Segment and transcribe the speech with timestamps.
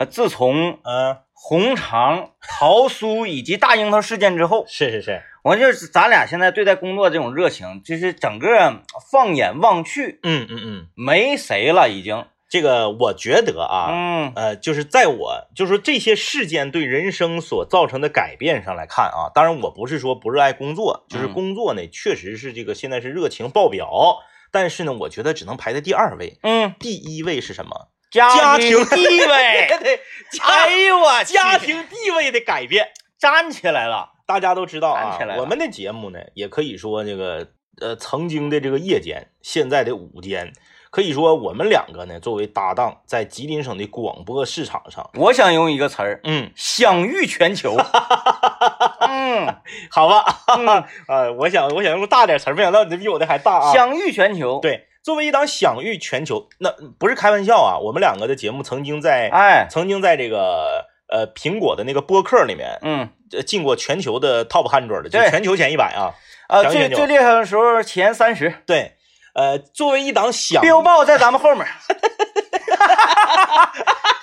[0.00, 12.24] 呃自从嗯，红肠、桃酥以及大樱桃事件之后，是是是，我就是咱俩现在对待工作这种热情，就是整个放眼望去嗯嗯嗯，没谁了，已经。
[12.48, 14.32] 这个我觉得啊，嗯。
[14.34, 24.16] 呃，就是在我就是说这些事件对人生所造成的改变上来看啊，当然我不是说不热爱工作，就是嗯工作呢确实是这个现在是热情爆表，
[24.50, 27.88] 但是呢，我觉得只能排在第二位，嗯，第一位是什么？
[28.10, 30.00] 家家庭地位，对，
[30.42, 32.88] 哎呦我去家庭地位的改变。
[33.18, 34.10] 站起来了。
[34.26, 37.48] 大家都知道啊我们的节目呢，也可以说这个
[37.80, 40.52] 呃，曾经的这个夜间，现在的午间，
[40.90, 47.76] 可以说我们两个呢，作为搭档，在吉林省的广播市场上，我想用一个词儿，嗯，享誉全球。
[49.00, 49.56] 嗯，
[49.90, 50.24] 好吧，
[50.56, 53.72] 嗯 呃，我想我想用大点词儿，没想到你的比我的还大啊。
[53.72, 66.14] 享誉全球。，对，作为一档享誉全球，那不是开玩笑啊，我们两个的节目曾经在哎，曾经在这个呃苹果的那个播客里面，嗯，呃进过全球的 top hundred 的，就对全球前一百啊。
[66.48, 68.92] 呃，享誉全球最最厉害的时候前三十，对，
[69.34, 71.66] 呃，作为一档享标报在咱们后面。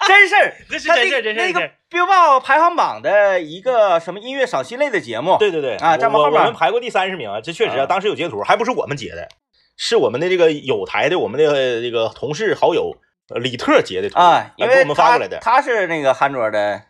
[0.08, 9.28] 真事儿，这是真事儿真事儿那个 Billboard 排行榜的一个什么音乐赏析类的节目，对对对啊在我们后面我们排过第三十名啊，这确实啊，啊当时有截图，还不是我们截的，
[9.78, 12.98] 是我们的这个有台的我们的这个同事好友
[13.30, 15.38] 呃李特截的图啊，因给我们发过来的。
[15.40, 16.82] 他是那个憨卓的，呃，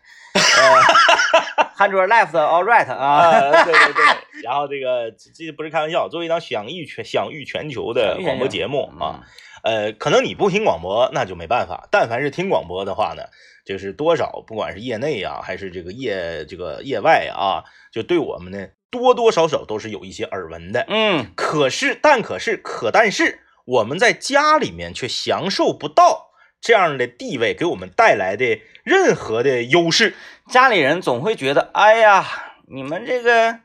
[1.76, 9.20] 憨卓 left all right 啊，啊， 对对对，然后这个这这不是开玩笑，作为一档享誉全享誉全球的广播节目嗯啊，
[9.62, 13.24] 呃，可能你不听广播那就没办法，但凡是听广播的话呢，
[13.66, 20.86] 就是多少不管是业内啊，还是这个业这个业外啊，就对我们呢多多少少都是有一些耳闻的。
[20.88, 26.30] 嗯，可是，但可是，可但是，我们在家里面却享受不到
[26.60, 30.14] 这样的地位给我们带来的任何的优势。
[30.48, 32.24] 家里人总会觉得，哎呀，
[32.66, 33.60] 你们这个，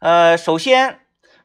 [0.00, 1.00] 呃，首先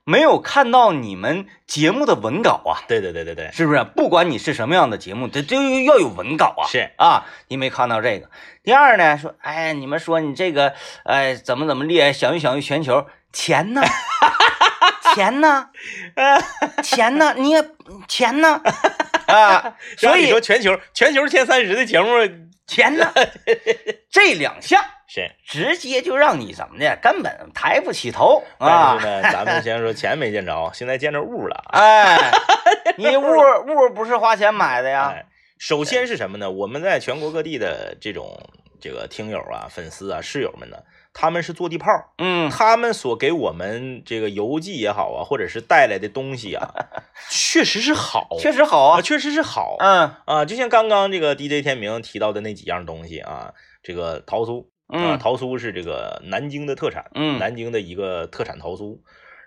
[0.06, 3.84] 没有看到你们节目的文稿啊，对对对对对，是不是？
[3.96, 6.68] 不管你是什么样的节目，这都要有文稿啊。
[6.68, 8.30] 是啊，你没看到这个。
[8.64, 10.74] 第二呢，说，哎，你们说你这个，
[11.06, 13.82] 哎，怎么怎么厉害，享誉享誉全球，钱呢？
[15.16, 15.70] 钱呢？
[16.82, 17.34] 钱呢？
[17.38, 17.64] 你也
[18.08, 18.62] 钱呢？
[19.28, 22.08] 啊，所以所以说全球全球前三十的节目
[22.68, 23.12] 钱呢？
[24.10, 29.06] 这两项是，直接就让你怎么的，根本抬不起头但啊是！
[29.06, 31.64] 呢，咱们先说钱没见着，现在见着物了。
[31.74, 32.32] 哎，
[32.98, 33.24] 你物
[33.68, 35.12] 物不是花钱买的呀？
[35.14, 35.26] 哎，
[35.58, 36.50] 首先是什么呢？
[36.50, 38.40] 我们在全国各地的这种
[38.82, 40.78] 这个听友啊、粉丝啊、室友们呢，
[41.14, 46.74] 他们是坐地炮，嗯，他们所给我们这个邮寄也好啊，或者是带来的东西啊，
[47.30, 49.02] 确实是好，确实好啊，啊。
[49.02, 49.76] 确实是好。
[49.80, 53.54] 嗯啊，就像刚刚这个 DJ 天明提到的那几样东西啊，
[53.84, 59.00] 这个桃酥啊，嗯桃酥是这个南京的特产，嗯南京的一个特产桃酥。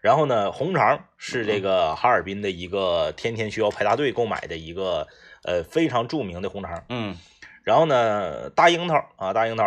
[0.03, 5.09] 然后呢，红肠是这个哈尔滨的一个天天需要排大队购买的一个
[5.43, 6.85] 呃非常著名的红肠。
[6.91, 7.17] 嗯，
[7.65, 9.65] 然后呢，大樱桃啊，大樱桃，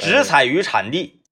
[0.00, 1.22] 只采于产地。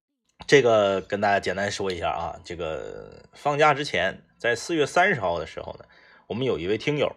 [0.47, 5.85] 这个跟大家简单说一下啊，这个放假之前，在四月三十号的时候呢，
[6.27, 7.15] 我们有一位听友，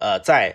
[0.00, 0.54] 呃，在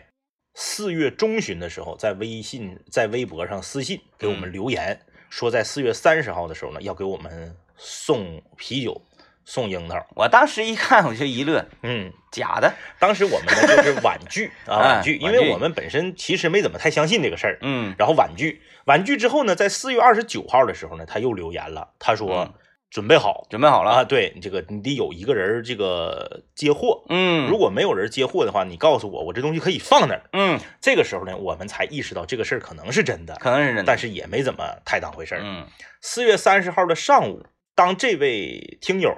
[0.56, 9.00] 四月中旬的时候，在微信、在微博上私信给我们留言，说在四月三十号的时候呢，要给我们送啤酒、
[9.50, 10.06] 送樱桃。
[10.16, 12.72] 我当时一看我就一乐，嗯，假的。
[13.00, 17.58] 当时我们呢就是婉拒 啊，哎婉拒，因为我们本身其实没怎么太相信这个事儿。
[17.62, 22.54] 嗯然后婉拒，婉拒之后呢，在四月二十九号的时候呢，他又留言了，他说、嗯
[22.92, 23.92] 准备好准备好了。
[23.92, 30.24] 啊，对，这个你得有一个人这个接货，嗯，如果没有人接货的话，你告诉我，我这东西可以放那儿。
[30.34, 33.84] 嗯，这个时候呢，我们才意识到这个事儿可能是真的，可能是真的。
[33.86, 35.42] 但是也没怎么太当回事儿。
[35.44, 35.68] 嗯
[36.02, 37.46] 四月三十号的上午，
[37.76, 39.16] 当这位听友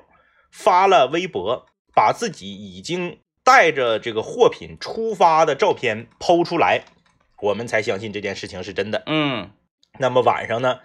[0.52, 6.84] 发了微博，把自己已经带着这个货品出发的照片剖出来，
[7.42, 9.02] 我们才相信这件事情是真的。
[9.08, 9.52] 嗯，
[9.98, 10.80] 那么晚上呢，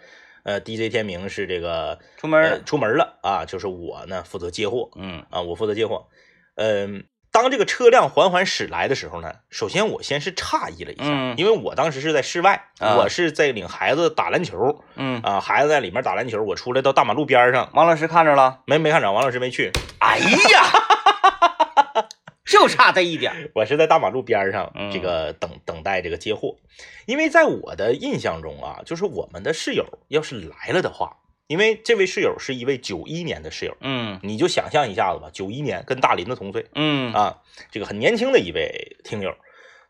[0.45, 2.63] 呃，DJ 天明是这个呃出门了。
[2.63, 6.07] 出门了啊，就是我呢负责接货嗯啊，我负责接货。
[6.55, 7.05] 嗯、
[7.37, 18.61] 当这个车辆缓缓驶来的时候呢，首先我先是诧异了一下，嗯因为我当时是在室外，啊我是在领孩子打篮球嗯，啊，孩子在里面打篮球，我出来到大马路边上，王老师看着了。
[18.65, 22.09] 没没看着，王老师没去，哎呀，
[22.47, 23.51] 就差这一点。
[23.55, 26.57] 我是在大马路边上嗯这个等等待这个接货，
[27.05, 33.77] 因为在我的印象中啊，就是我们的室友要是来了的话，因为这位室友是一位九一年的室友。
[33.81, 39.37] 嗯你就想象一下子吧，九一年跟大林子同岁嗯啊，这个很年轻的一位听友，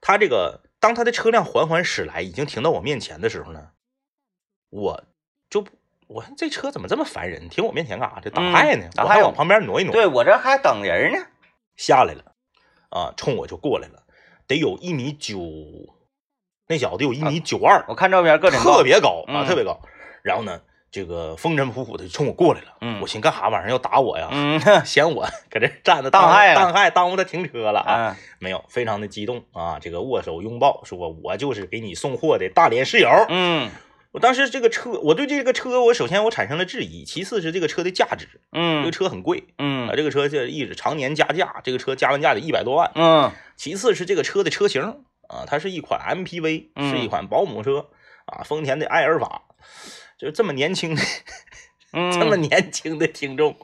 [0.00, 3.68] 他这个当他的车辆缓缓驶来，已经停到我面前的时候呢，
[4.70, 5.04] 我
[5.48, 5.64] 就
[6.06, 7.48] 我说这车怎么这么烦人？
[7.48, 8.20] 停我面前干啥？
[8.20, 8.88] 这挡害呢？
[8.98, 9.92] 我还往旁边挪一挪。
[9.92, 11.26] 对我这还等人呢。
[11.76, 12.34] 下来了，
[12.90, 14.02] 啊，冲我就过来了，
[14.46, 15.38] 得有一米九，
[16.68, 19.80] 那小子得有一米九二，我看照片个真特别高啊，嗯特别高。
[20.22, 20.62] 然后呢，
[20.96, 24.28] 这个风尘仆仆的就冲我过来了，嗯我寻干啥晚上要打我呀？
[24.32, 27.92] 嗯 嫌我 搁这站着当害了当害耽误他停车了啊！
[27.92, 33.10] 啊没有，非常的激动啊，这个握手拥抱，说我就是给你送货的大连室友。
[33.28, 33.68] 嗯
[34.12, 42.90] 我当时这个车，我对这个车，我首先我产生了质疑，其次是这个车的价值，这个嗯车很贵啊，嗯这个车就一直常年加价，这个车加完价得一百多万。
[42.94, 47.88] 嗯其次是这个车的车型啊，它是一款 MPV，嗯是一款保姆车
[48.24, 49.42] 啊，丰田的埃尔法，
[50.18, 51.02] 就这么年轻的
[51.92, 53.56] 嗯，这么年轻的听众，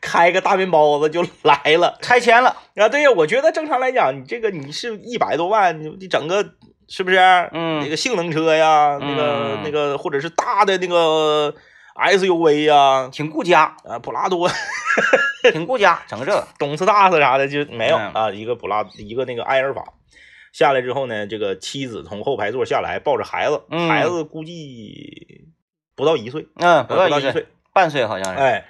[0.00, 2.56] 开个大面包子就来了 拆迁了。
[2.76, 2.88] 啊！
[2.88, 6.54] 对呀，我觉得正常来讲，你这个你是一百多万，你你整个
[6.88, 7.18] 是不是？
[7.52, 11.52] 嗯那个性能车呀，那个嗯那个或者是大的那个
[11.96, 14.48] SUV 呀，挺顾家，啊，普拉多、
[15.52, 19.82] 挺顾家，整个这个，东斯大斯啥的就没有嗯啊，一个普拉一个那个埃尔法。
[20.52, 25.48] 下来之后呢，这个妻子从后排座下来，抱着孩子，嗯孩子估计
[26.00, 28.40] 不到一岁，嗯，不不到一岁，半岁好像是。
[28.40, 28.66] 哎，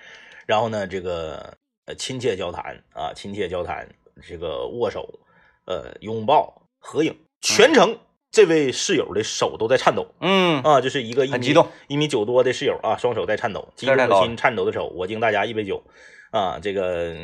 [0.47, 1.57] 然后呢，这个
[1.87, 3.89] 呃亲切交谈啊，亲切交谈，
[4.29, 5.21] 这个握手，
[5.65, 7.99] 呃，拥抱，合影，全程
[8.31, 14.89] 这位室友的手都在颤抖嗯啊，就是一个一米很激动，一米九多的室友啊，双手在颤抖，激动的心，颤抖的手。
[14.89, 15.83] 我敬大家一杯酒
[16.31, 17.17] 啊，这个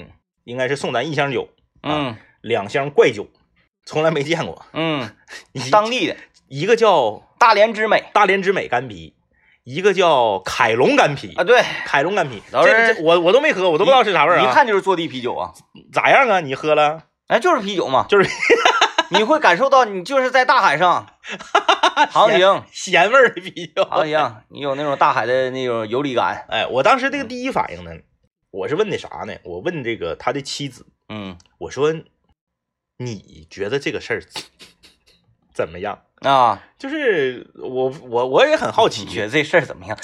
[0.45, 1.49] 应该是送咱一箱酒，
[1.83, 3.27] 嗯两箱怪酒，
[3.85, 4.65] 从来没见过。
[4.73, 5.11] 嗯，
[5.53, 6.17] 一当地的
[6.49, 9.16] 一个叫大连之美大连之美干啤，
[9.67, 14.45] 一个叫凯龙干啤啊，对，凯龙干啤，都是这这我我都没喝，我都不知道是啥味儿啊。
[14.49, 15.53] 一看就是坐地啤酒啊，
[15.93, 16.39] 咋样啊？
[16.39, 17.03] 你喝了？
[17.27, 18.31] 哎，就是啤酒嘛，就是
[19.11, 21.09] 你会感受到你就是在大海上
[22.11, 23.85] 航行，咸味儿的啤酒。
[23.85, 26.47] 航行，你有那种大海的那种游离感。
[26.49, 27.91] 哎，我当时这个第一反应呢，
[28.53, 29.35] 我是问的啥呢？
[29.43, 31.93] 我问这个他的妻子，嗯我说
[32.99, 34.23] 你觉得这个事儿
[35.53, 36.03] 怎么样？
[36.23, 39.97] 啊，就是我我我也很好奇你，觉得这事儿怎么样？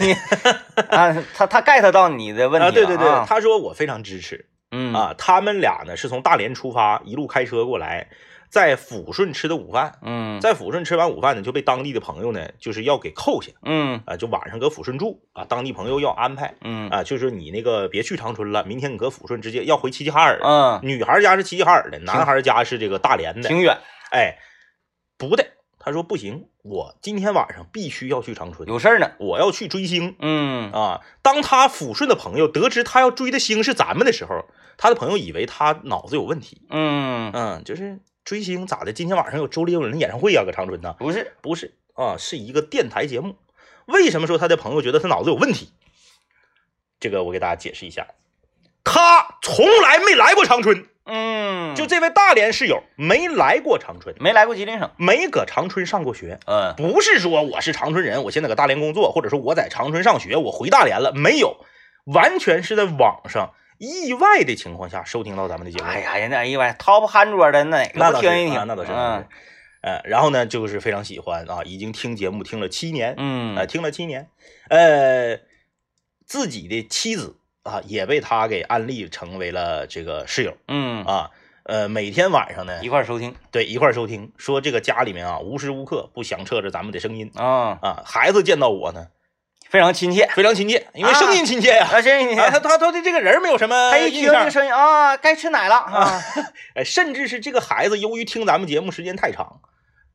[0.00, 0.12] 你
[0.90, 3.24] 啊，他他 get 到你的问题啊，了对对对，啊。
[3.26, 4.46] 他说我非常支持。
[4.70, 4.92] 嗯。
[4.94, 8.06] 啊，他们俩呢是从大连出发，一路开车过来，
[8.50, 10.38] 在抚顺吃的午饭，嗯。
[10.40, 13.50] 在抚顺吃完午饭呢，就被当地的朋友呢就是要给扣下。
[13.62, 14.00] 嗯。
[14.04, 16.54] 啊，就晚上搁抚顺住啊，当地朋友要安排。
[16.62, 16.90] 嗯。
[16.90, 23.78] 啊，就是你那个别去长春了，明天你搁抚顺直接要回齐齐哈尔，嗯，女孩家是齐齐哈尔的，男孩家是这个大连的，挺远，
[24.10, 24.36] 哎，
[25.18, 25.46] 不的，
[25.78, 29.12] 他说不行，我今天晚上必须要去长春，有事儿呢。
[29.18, 31.00] 我要去追星嗯啊！
[31.22, 34.44] 当他抚顺的朋友得知他要追的星是咱们的时候，
[34.76, 38.92] 他的朋友以为他脑子有问题，嗯，嗯，就是追星咋的？
[38.92, 40.94] 今天晚上有周杰伦的演唱会啊，搁长春呢？
[40.98, 43.36] 不是，不是啊，是一个电台节目。
[43.86, 45.70] 为什么说他的朋友觉得他脑子有问题？
[46.98, 48.08] 这个我给大家解释一下，
[48.82, 54.90] 他从来没来过长春，嗯，就这位大连室友没来过长春，没来过吉林省。
[54.96, 56.38] 没搁长春上过学。
[56.46, 61.64] 嗯不是说我是长春人，我现在搁大连工作，或者说我在长春上学，我回大连了，没有，
[62.06, 65.88] 完全是在网上意外的情况下收听到咱们的节目。
[65.88, 68.58] 哎呀，人家哎呀妈，top 汉桌的哪那倒是个不听一听？
[68.58, 69.26] 啊那倒是，嗯。
[69.82, 74.28] 呃，然后呢，就是非常喜欢啊，已经听节目听了七年，嗯呃，听了七年，
[74.68, 75.38] 呃，
[76.26, 81.30] 自己的妻子啊也被他给安利成为了这个室友嗯，啊，
[81.64, 89.08] 呃，每天晚上呢一，块儿收听对一块儿收听，说这个家里面啊无时无刻不响彻着咱们的声音啊，啊，孩子见到我呢
[89.68, 90.28] 非常亲切。
[90.32, 96.22] 非常亲切，因为声音亲切呀、啊，行行啊，他，他他对这个人没有什么他一听这个声音啊，该吃奶了啊。
[96.76, 99.60] 哎，甚至是这个孩子由于听咱们节目时间太长，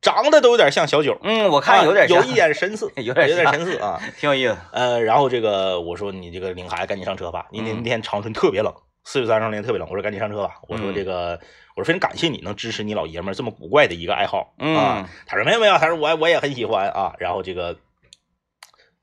[0.02, 4.02] 长得都有点像小九，嗯，我看有点啊有一，点神似， 有点有点神似啊。
[4.18, 4.58] 挺有意思。
[4.72, 10.56] 呃，然后这个我说你这个领孩子赶紧上车吧，因为嗯那天长春特别冷，四月三十那天特别冷，我说赶紧上车吧。
[10.68, 11.40] 我说嗯这个，
[11.76, 15.10] 我说非常感谢你能支持你老爷们儿这么古怪的一个爱好嗯啊。
[15.28, 17.14] 他说没有没有，他说我我也很喜欢啊。
[17.20, 17.78] 然后这个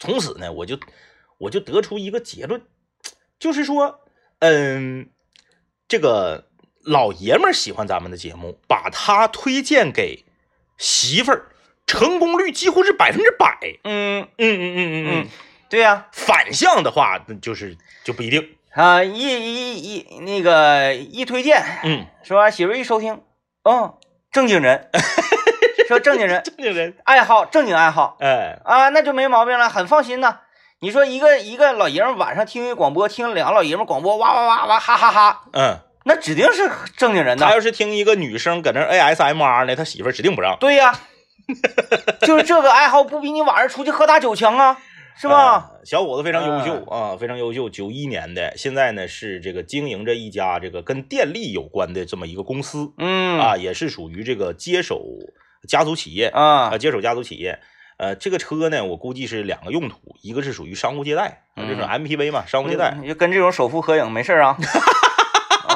[0.01, 0.79] 从此呢，我就
[1.39, 2.61] 我就得出一个结论，
[3.39, 4.01] 就是说，
[4.41, 5.11] 嗯，
[5.87, 6.49] 这个
[6.85, 10.25] 老爷们儿喜欢咱们的节目，把他推荐给
[10.79, 11.49] 媳妇儿，
[11.87, 13.59] 成功率几乎是百分之百。
[13.85, 15.29] 嗯嗯嗯嗯嗯嗯，
[15.69, 18.55] 对呀，反向的话，那就是就不一定。
[18.75, 23.21] 啊，一一一那个一推荐，嗯，说媳妇儿一收听，
[23.65, 23.99] 哦，
[24.31, 24.89] 正经人，
[25.89, 30.41] 说正经人，正经人，爱好正经爱好哎，啊，那就没毛病了，很放心呐。
[30.81, 37.45] 你说一个一个老爷们晚上听一广播，听两个老爷们广播，哇哇哇哇哈哈哈，嗯，那指定是正经人呐。
[37.47, 40.57] 他要是听一个女生搁那 ASMR 呢，他媳妇儿指定不让。
[40.59, 40.99] 对呀，
[42.23, 44.79] 就是这个爱好不比你晚上出去喝大酒强啊，
[45.21, 45.71] 是吧？
[45.73, 55.03] 呃小伙子非常优秀啊，非常优秀，九一年的，现在呢是这个经营着一家这个跟电力有关的这么一个公司嗯啊，也是属于这个接手
[55.69, 57.59] 家族企业啊啊，接手家族企业。
[57.99, 64.57] 呃，这个车呢，我估计是两个用途，一个是属于商务接待，啊这种 MPV 嘛，商务接待，嗯就跟这种首富合影没事儿啊。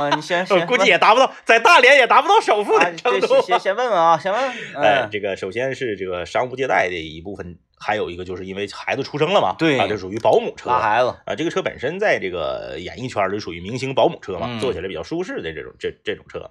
[0.02, 3.42] 啊，你先 估计也达不到，在大连也达不到首付啊，的程这度先。
[3.42, 4.50] 先先问问啊，先问问。
[4.82, 11.34] 哎，嗯，这个首先是这个商务接待的一部分，还有一个就是因为孩子出生了嘛，对啊，就属于保姆车拉孩子，啊。
[11.34, 16.50] 这个车本身在这个演艺圈儿就属于明星保姆车嘛，嗯坐起来比较舒适的这种这这种车，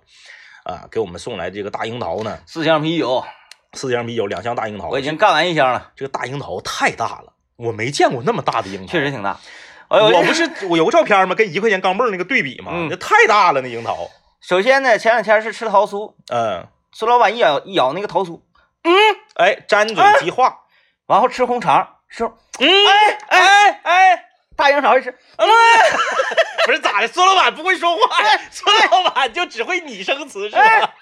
[0.63, 3.24] 啊，给我们送来这个大樱桃呢，四箱啤酒，
[3.74, 4.89] 四箱啤酒，两箱大樱桃。
[4.89, 9.39] 我已经干完一箱了，这个大樱桃太大了，我没见过那么大的樱桃，确实挺大。
[9.91, 11.36] 哎呦，我不是我有个照片吗？
[11.36, 14.10] 跟一块钱钢镚那个对比嘛，嗯太大了那樱桃。
[14.39, 18.41] 首先呢，前两天是吃桃酥，嗯，孙老板一咬一咬那个桃酥，
[18.83, 18.93] 嗯
[19.36, 20.60] 哎，沾嘴即化。
[21.07, 22.24] 然后吃红肠，是
[22.60, 25.48] 嗯，哎哎哎，大樱桃一吃，嗯
[26.65, 27.07] 不是咋的？
[27.07, 28.39] 孙老板不会说话呀？
[28.50, 30.62] 孙老板就只会拟声词是吧？
[30.62, 30.93] 哎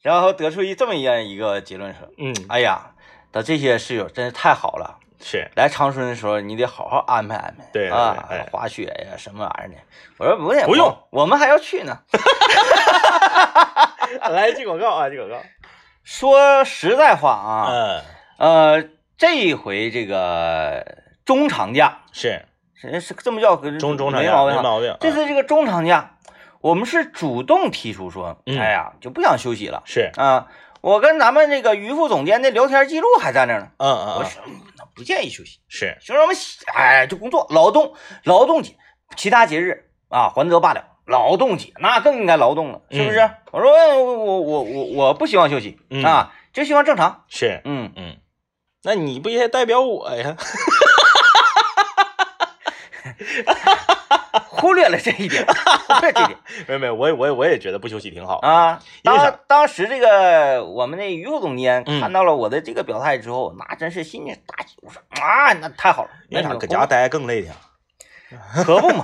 [0.00, 2.90] 然后得出一这么一样一个结论说，嗯，哎呀，
[3.32, 4.98] 他这些室友真是太好了。
[5.26, 7.64] 是，来长春的时候，你得好好安排安排。
[7.72, 9.74] 对啊哎，滑雪呀，什么玩意儿的。
[10.18, 11.98] 我说不用，不用我，们还要去呢。
[14.30, 15.36] 来记广告啊，记广告。
[16.02, 18.02] 说实在话啊，嗯，
[18.36, 18.84] 呃，
[19.16, 20.86] 这一回这个
[21.24, 24.58] 中长假，是是是这么叫，中中长假没毛病啊。
[24.62, 24.90] 没毛病。
[24.90, 26.18] 啊这次这个中长假，
[26.60, 30.48] 我们是主动提出说，嗯哎呀，就不想休息了是，啊。
[30.82, 33.68] 我跟咱们那个于副总监的聊天记录还在那儿呢。
[33.78, 34.24] 嗯嗯嗯，我
[34.94, 35.60] 不建议休息。
[35.68, 36.36] 是，就让我们
[36.74, 38.76] 哎，就工作劳动劳动节，
[39.16, 43.18] 其他节日啊还则罢了，劳动节那更应该劳动了，是不是？
[43.20, 47.24] 嗯我说我我我我我不希望休息、嗯啊，就希望正常。
[47.28, 48.16] 是，嗯，嗯，
[48.82, 50.36] 那你不也代表我呀？
[54.50, 56.38] 忽略了这一点，忽略这一点
[56.68, 58.38] 没有没有，我也我也我也觉得不休息挺好。
[58.38, 58.80] 啊。
[59.02, 67.52] 当当时这个我们那于副总监嗯看到了我的这个表态之后，那真是心里大喜，我说啊，那太好了，为啥那就搁家待更累挺？
[68.64, 69.02] 可不嘛，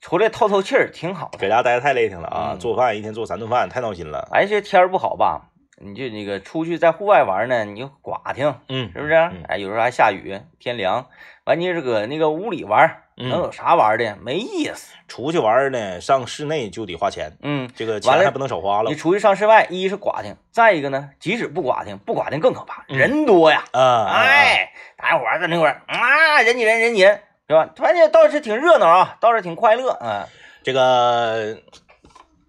[0.00, 1.38] 出来透透气儿挺好的。
[1.38, 2.50] 搁家待太累挺了啊！
[2.54, 4.28] 嗯做饭一天做三顿饭，太闹心了。
[4.32, 5.50] 哎，这天儿不好吧？
[5.78, 9.14] 你就那个出去在户外玩呢，你就寡听，嗯，是不是？
[9.14, 11.06] 嗯哎，有时候还下雨，天凉，
[11.44, 14.16] 完你是搁那个屋里玩，嗯能有啥玩的？
[14.22, 14.92] 没意思。
[15.08, 23.64] 出去玩呢，上室内就得花钱，嗯，这个钱还不能少花了你出去上室外，一是寡听，再一个呢，即使不寡听，不寡听更可怕，嗯人多呀。
[23.72, 24.06] 啊！
[24.10, 27.70] 哎，大家伙儿在那块儿啊，人挤人，人挤人，是吧？
[27.76, 30.28] 反正倒是挺热闹啊，倒是挺快乐啊。
[30.62, 31.56] 这个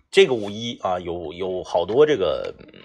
[0.10, 2.82] 这个五一啊，有有好多这个嗯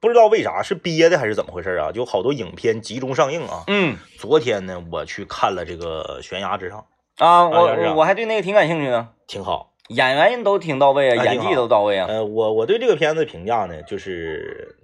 [0.00, 1.90] 不知道为啥是憋的还是怎么回事啊？
[1.92, 3.64] 就好多影片集中上映啊。
[3.66, 6.86] 嗯昨天呢，我去看了这个《悬崖之上》，
[7.24, 9.72] 啊，我我我还对那个挺感兴趣的，挺好。
[9.88, 12.06] 演员都挺到位啊，演技都到位啊。
[12.08, 14.76] 呃，我我对这个片子评价呢，就是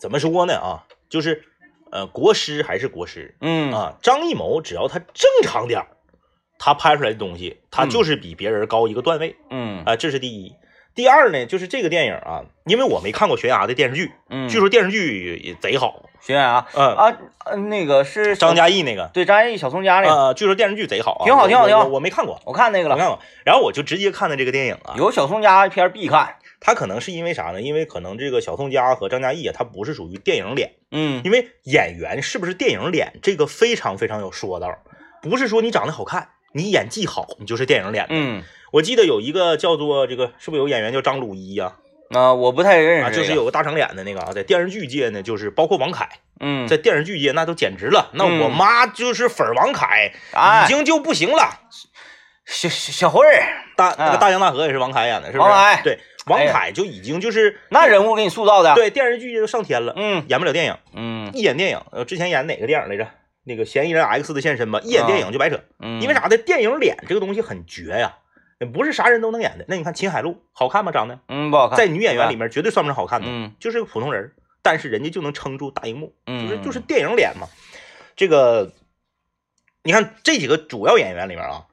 [0.00, 1.44] 怎么说呢啊，就是
[1.92, 3.98] 呃，国师还是国师嗯啊。
[4.02, 5.86] 张艺谋只要他正常点儿，
[6.58, 10.54] 他拍出来的东西，他嗯就是比别人高一个段位嗯啊，这是第一。
[10.94, 16.04] 第二呢，就是这个电影啊，因为我没看过悬崖的电视剧，嗯，据说电视剧也贼好。
[16.20, 17.16] 悬崖啊嗯，啊，
[17.46, 24.94] 呃那个是张嘉译那个，对张嘉译小宋佳那个，呃，据说电视剧贼好啊，挺好挺好挺好我我没看过，我看那个了，没看过，然后我就直接看的这个电影啊。
[24.98, 26.36] 有小宋佳片必看。
[26.62, 27.62] 他可能是因为啥呢？
[27.62, 34.68] 因为可能这个小宋佳和张嘉译啊，他不是属于电影脸，嗯因为演员是不是电影脸，这个非常非常有说道，
[35.22, 38.04] 不是说你长得好看，你演技好，你就是电影脸。
[38.10, 41.74] 嗯，我记得有一个叫做这个，是不是有演员叫张鲁一呀、
[42.10, 43.10] 啊，我不太认啊？
[43.10, 46.08] 识，就是有个大长脸的那个啊，在电视剧界呢，就是包括王凯，
[46.40, 48.10] 嗯，在电视剧界那都简直了。
[48.14, 51.60] 那我嗯妈就是粉王凯，哎已经就不行了。
[52.46, 53.42] 小小小慧儿，
[53.76, 55.50] 大那个啊大江大河也是王凯演的，是不是？
[55.50, 60.76] 王凯对，王凯就已经就是那人物给你塑造的，，对电视剧就上天了，嗯演不了电影。
[60.94, 63.06] 嗯一演电影，呃，之前演哪个电影来着？
[63.44, 66.14] 那个嫌疑人 X 的现身吧，一演电影就白扯，嗯，因为？
[66.14, 66.36] 啥呢？
[66.36, 68.16] 电影脸这个东西很绝呀，
[68.66, 69.64] 不是啥人都能演的。
[69.68, 70.92] 那你看秦海璐好看吗？
[70.92, 77.46] 长得嗯，不好看，在女演员里面绝对算不上好看的，嗯就是个普通人，但是人家就能撑住大荧幕，嗯，就是就是电影脸嘛。
[78.16, 78.74] 这个
[79.82, 81.66] 你看这几个主要演员里面啊，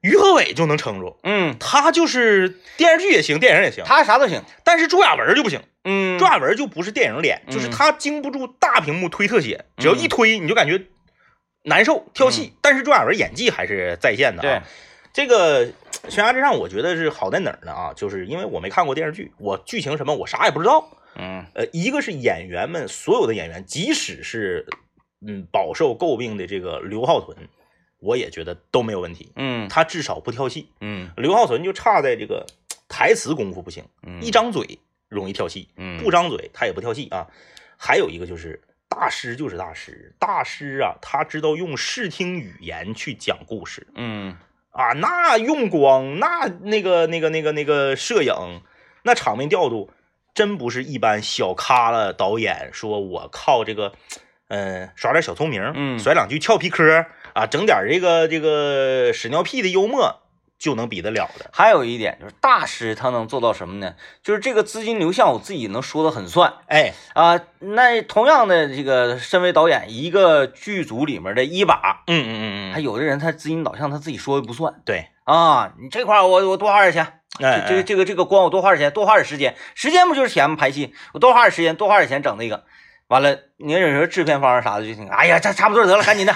[0.00, 5.60] 于和伟就能撑住，嗯，他就是电视剧也行，电影也行，他啥都行，但是朱亚文就不行。
[5.84, 10.86] 嗯，朱亚文就不是电影脸，就是嗯他经不住大屏幕推特写，只要一推你就感觉
[11.64, 12.52] 难受跳戏。
[12.62, 14.60] 但是朱亚文演技还是在线的啊。
[14.60, 14.62] 对，
[15.12, 15.72] 这个
[16.08, 17.72] 悬崖之上》，我觉得是好在哪儿呢？
[17.72, 20.88] 啊，就是因为我没看过电视剧，我剧情什么我啥也不知道。
[21.14, 24.66] 嗯呃，一个是演员们，所有的演员，即使是
[25.26, 27.36] 嗯饱受诟病的这个刘浩存，
[27.98, 29.30] 我也觉得都没有问题。
[29.36, 30.68] 嗯他至少不跳戏。
[30.80, 32.46] 嗯刘浩存就差在这个
[32.88, 34.78] 台词功夫不行，嗯，一张嘴
[35.08, 37.28] 容易跳戏，嗯不张嘴他也不跳戏啊。
[37.76, 44.36] 还有一个就是大师就是大师，大师啊，他知道用视听语言去讲故事嗯
[44.72, 48.62] 啊，那用光，那那个那个那个那个摄影，
[49.02, 49.90] 那场面调度，
[50.34, 53.92] 真不是一般小咖了导演说我靠这个，
[54.48, 60.21] 嗯、耍点小聪明，嗯甩两句俏皮嗑啊，整点这个这个屎尿屁的幽默
[60.62, 61.50] 就能比得了的。
[61.52, 63.96] 还有一点就是大师他能做到什么呢？
[64.22, 80.54] 就是这个资金流向我自己能说的很算哎，啊、那同样的这个身为导演，一个剧组里面的一把，嗯嗯嗯嗯，还有的人他资金导向他自己说的不算对，啊，你这块我我多花点钱，哎这这个这个这个光我多花点钱，多花点时间，时间不就是钱吗？
[80.54, 82.64] 拍戏我多花点时间，多花点钱整那个，
[83.12, 86.34] 完了，你有时候制片方啥的就听，哎呀，这差不多得了，赶紧的，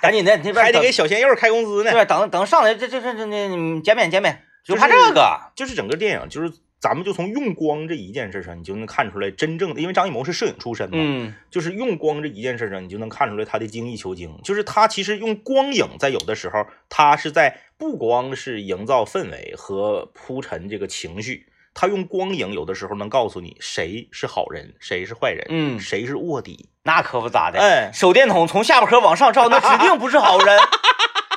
[0.00, 1.92] 赶紧的，你这边还得给小鲜肉开工资呢。
[1.92, 14.34] 对，等等上来这这这这这嗯减免减免，就就是怕这个，就是整个电影，就是咱们就从用光这一件事上，你就能看出来真正的，因为张艺谋是摄影出身嘛，嗯就是用光这一件事上，你就能看出来他的精益求精。
[14.42, 21.46] 就是他其实用光影，在有的时候，他是在不光是营造氛围和铺陈这个情绪，
[21.78, 26.70] 他用光影有的时候能告诉你谁是好人，谁是坏人，嗯，谁是卧底。
[26.84, 30.58] 那可不咋的，哎，手电筒从下巴颏往上照，那指定不是好人。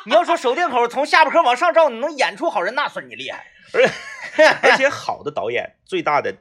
[0.06, 3.46] 你要说手电筒从下巴颏往上照，你能演出好人，那算你厉害。
[4.62, 6.34] 而且好的导演最大的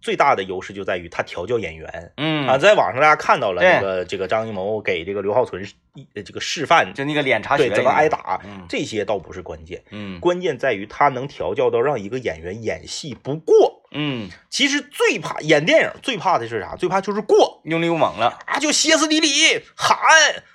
[0.00, 2.12] 最大的优势就在于他调教演员。
[2.16, 5.64] 嗯啊，，在网上大家看到了这个这个张艺谋给这个刘浩存
[5.94, 13.78] 一这个示范，就那个脸茶学对怎么挨打，嗯这些倒不是关键，嗯关键在于他能调教到让一个演员演戏不过。
[13.92, 16.76] 嗯，其实最怕演电影，最怕的是啥？
[16.76, 18.38] 最怕就是过用力过猛了。
[18.46, 19.28] 啊，就歇斯底里
[19.76, 19.98] 喊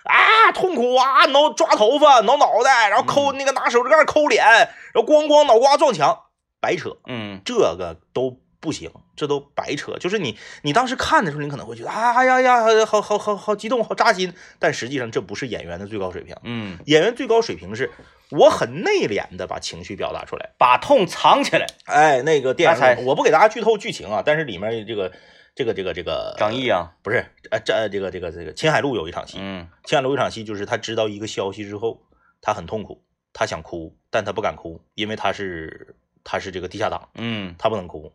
[0.05, 4.45] 啊，痛苦啊，挠抓头发，挠脑袋，然后抠那个拿手指盖抠脸，
[4.93, 6.17] 然后咣咣脑瓜撞墙，
[6.61, 6.95] 白扯。
[7.07, 9.95] 嗯这个都不行，这都白扯。
[9.97, 14.33] 就是你，你当时看的时候，你可能会觉得，啊呀呀，好好好好激动，好扎心。
[14.59, 16.35] 但实际上，这不是演员的最高水平。
[16.43, 17.91] 嗯，演员最高水平是
[18.31, 20.49] 我很内敛的把情绪表达出来。
[20.57, 21.67] 把痛藏起来。
[21.85, 25.13] 哎，那个电影，我不给大家剧透剧情啊，但是里面这个
[25.55, 32.01] 这个这个这个张译啊，不是，呃，这这个这个这个秦海璐有一场戏，嗯青海璐有一场戏就是他知道一个消息之后，
[32.41, 37.09] 他很痛苦，他想哭，但他不敢哭，因为他是他是这个地下党。
[37.15, 38.11] 嗯他不能哭，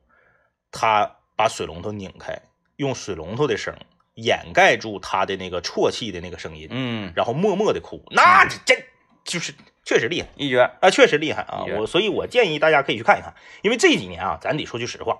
[0.73, 2.39] 他把水龙头拧开，
[2.77, 3.75] 用水龙头的声
[4.15, 8.85] 掩盖住他的那个啜泣的那个声音，嗯，然后默默的哭，那这真
[9.25, 9.55] 就是
[9.85, 10.61] 确实厉害一绝。
[10.81, 11.65] 啊，确实厉害啊！
[11.79, 15.19] 我所以，我建议大家可以去看一看，因为这几年啊，咱得说句实话，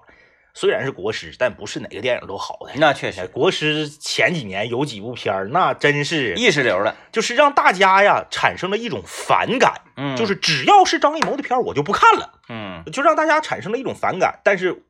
[0.53, 2.73] 虽然是国师，但不是哪个电影都好的。
[2.73, 6.97] 哎那确实国师前几年有几部片儿，那真是意识流了。
[7.13, 12.39] 就是让大家呀产生了一种反感，嗯，就是只要是张艺谋的片儿，我就不看了。
[12.49, 14.41] 嗯就让大家产生了一种反感。
[14.43, 14.83] 但是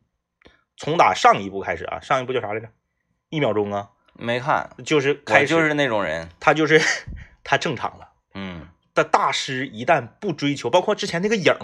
[0.81, 2.67] 从打上一部开始啊，上一部叫啥来着？
[3.29, 6.31] 一秒钟啊，没看，就是开始就是那种人。
[6.41, 6.81] 他就是
[7.45, 8.09] 他正常了。
[8.35, 11.55] 嗯，但大师一旦不追求，包括之前那个影，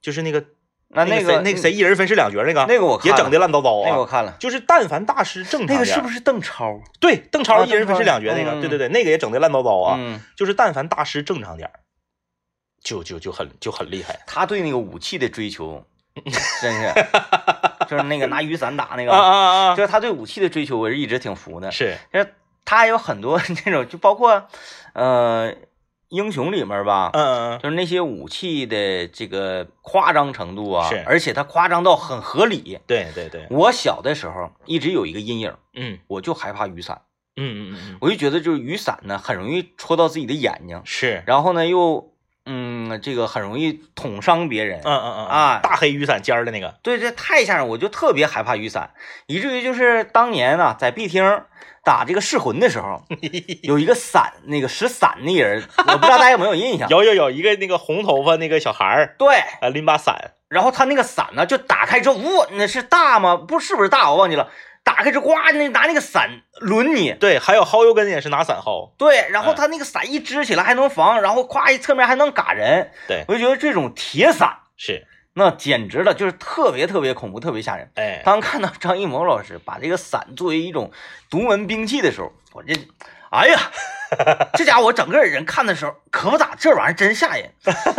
[0.00, 0.42] 就是那个
[0.88, 4.08] 那那个那个谁一人分饰两角那个，那个我也整的乱糟糟那个我啊。
[4.10, 6.80] 看了，就是但凡大师正常点，那个是不是邓超？
[6.98, 8.52] 对邓超啊一人分饰两角那个？
[8.52, 9.96] 嗯对对对，那个也整的乱糟糟啊。
[10.00, 11.80] 嗯，就是但凡大师正常点儿，
[12.82, 15.84] 就就就很就很厉害他对那个武器的追求，
[16.62, 16.92] 真是，
[17.86, 19.76] 就是那个拿雨伞打那个，啊啊啊！
[19.76, 21.70] 就是他对武器的追求，我是一直挺服的。
[21.70, 24.46] 是， 就是他还有很多那种，就包括
[24.94, 25.54] 呃
[26.08, 32.78] 英雄里面吧，嗯嗯就是那些武器的这个夸张程度啊，是而且他夸张到很合理。
[32.86, 37.02] 对对对，我小的时候一直有一个阴影，嗯我就害怕雨伞，
[37.36, 42.12] 嗯嗯嗯嗯，我就觉得就是雨伞呢很容易戳到自己的眼睛，是，然后呢又
[42.46, 44.80] 嗯这个很容易捅伤别人。
[44.84, 48.90] 嗯嗯嗯啊大黑雨伞尖儿的那个，对，这太吓人，我就特别害怕雨伞，
[49.26, 51.42] 以至于就是当年呢、在 B 厅
[51.84, 53.02] 打这个噬魂的时候，
[53.62, 56.88] 有一个伞，那个使伞那人，我不知道大家有没有印象？
[56.90, 63.36] 有有有一个那个红头发那个小孩儿，对，啊，拎把伞，然后他那个伞呢，就打开之后，哇，那是大吗？
[63.36, 64.48] 不是不是大，我忘记了。
[64.86, 74.58] 打开之后，呱，那拿那个伞抡你，对，还有薅油根也是拿伞薅，对，然后嗯他那个伞一支起来还能防，然后咵一侧面还能嘎人，对，我就觉得这种铁伞。
[74.76, 77.90] 是，那简直了，就是特别特别恐怖，特别吓人。
[77.96, 80.92] 哎，当看到张艺谋老师把这个伞作为一种
[81.28, 82.72] 独门兵器的时候，我这，
[83.30, 83.58] 哎呀，
[84.54, 87.52] 这家伙我整个人看的时候可不咋，这玩意儿真吓人。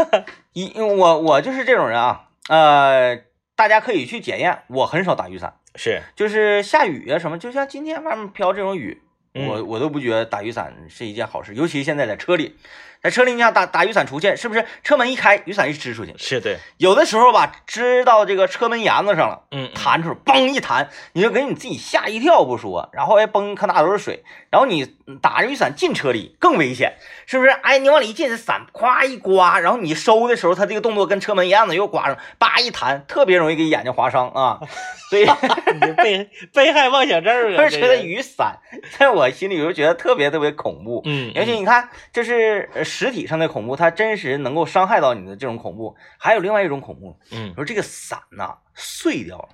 [0.54, 3.19] 一我我就是这种人啊，呃，
[3.58, 8.99] 大家可以去检验，我很少打雨伞，是，就是下雨啊什么，就像今天外面飘这种雨，
[9.33, 9.47] 嗯。
[9.47, 12.57] 我我都不觉得打雨伞是一件好事，尤其现在在车里，
[13.01, 16.13] 在车里你想打打雨伞出去，是不是车门一开，雨伞一支出去？
[16.17, 19.43] 是对，有的时候吧，支到这个车门沿子上了。
[19.73, 26.93] 弹出来，嘣一弹，你就给你自己吓一跳不说，然后还崩可哪都是水，然后你打着雨伞进车里更危险，
[27.25, 27.49] 是不是？
[27.49, 34.60] 哎，你往里一进，伞咵一刮，然后你收的时候，它这个动作跟车门一样的又刮上，叭一弹，特别容易给眼睛划伤啊。
[35.10, 38.57] 所以你被被害妄想症啊， 而且这个，雨伞
[38.97, 41.01] 在我心里就觉得特别特别恐怖。
[41.05, 45.95] 嗯，尤其你看，这是呃实体上的恐怖，它真实能够伤害到你的这种恐怖。
[46.17, 49.50] 还有另外一种恐怖，嗯，说这个伞呐碎掉了。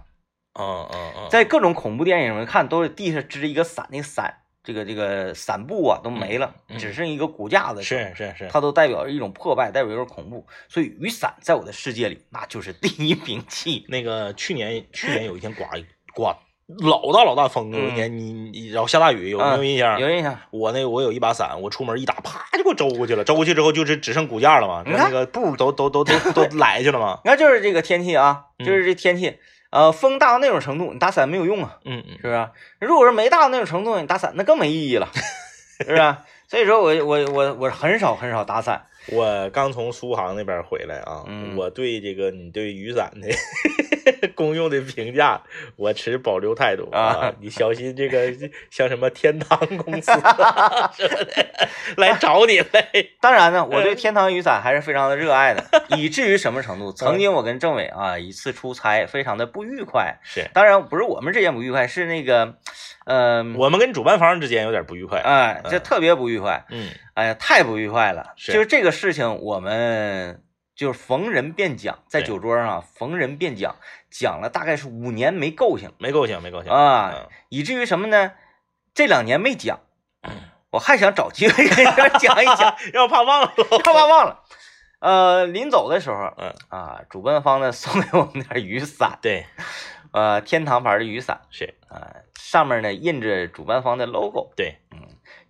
[0.53, 7.81] 嗯嗯嗯，在各种恐怖电影里面看，都是地上支一个伞，那个伞这个这个伞布啊都没了，嗯嗯只剩一个骨架子。
[7.81, 10.45] 是是是，它都代表着一种破败，代表一种恐怖。
[10.69, 13.83] 所以雨伞在我的世界里，那就是第一兵器。
[13.89, 16.37] 那个去年去年有一天刮一刮
[16.79, 19.97] 老大老大风，有一年你你然后下大雨，有没有印象？
[19.97, 20.37] 嗯有印象？
[20.51, 23.23] 我那我有一把伞，我出门一打，啪就给我周过去了。
[23.23, 27.19] 周过去之后就是只剩骨架了嘛，那个布都都都都 都来去了嘛。
[27.23, 29.37] 你看，就是这个天气啊，嗯就是这天气，
[29.71, 32.49] 呃，风大到那种程度，你打伞没有用啊，嗯嗯是不是？
[32.79, 35.07] 如果说没大到那种程度，你打伞那更没意义了，
[35.79, 36.15] 是不是？
[36.47, 38.85] 所以说我我我我很少很少打伞。
[39.07, 43.27] 我刚从苏杭那边回来啊，嗯我对这个你对雨伞的
[44.35, 45.41] 功用的评价，
[45.75, 48.33] 我持保留态度啊你小心这个
[48.69, 52.87] 像什么天堂公司啊 什么的来找你来。
[53.21, 55.63] 当然呢，我嗯对天堂雨伞还是非常的热爱的，
[55.97, 56.91] 以至于什么程度？
[56.91, 60.19] 嗯曾经我跟政委啊一次出差，非常的不愉快。
[60.23, 62.55] 是当然不是我们之间不愉快，是那个，
[63.05, 65.19] 嗯、我们跟主办方之间有点不愉快。
[65.19, 66.65] 哎，这嗯特别不愉快。
[66.69, 68.33] 嗯哎呀，太不愉快了！
[68.35, 70.41] 是就是这个事情，我们
[70.75, 73.75] 就是逢人便讲，在酒桌上啊逢人便讲，
[74.09, 78.31] 讲了大概是五年没够性没够性，没够性啊，嗯以至于什么呢？
[78.93, 79.79] 这两年没讲，
[80.71, 81.67] 我还想找机会
[82.19, 83.53] 讲一讲， 要怕忘了。
[83.83, 84.43] 怕怕忘了。
[84.99, 89.45] 呃，临走的时候，嗯啊，主办方呢送给我们点雨伞，对，
[90.11, 94.99] 呃，天堂牌的雨伞，是，啊，上面呢印着主办方的 logo，对，嗯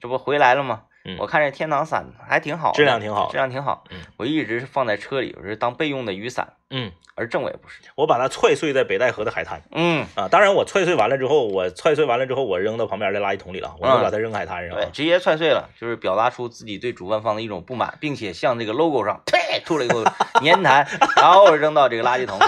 [0.02, 0.84] 这不回来了吗？
[1.06, 3.84] 嗯我看这天堂伞还挺好，质量挺好质量挺好。
[3.90, 7.82] 嗯我一直是放在车里，我是当备用的雨伞，嗯，而政委不是。
[7.96, 10.28] 我把它踹碎在北戴河的海滩嗯，啊。
[10.30, 14.90] 当然，我踹碎完了之后，我踹碎完了之后，我扔到旁边的垃圾桶里了，我没有把它扔海滩上对，啊。
[14.94, 20.04] 直接踹碎了，就是表达出自己对主办方的一种不满，并且向这个 logo 上呸吐了一口
[20.42, 20.88] 粘痰，
[21.18, 22.44] 然后扔到这个垃圾桶里。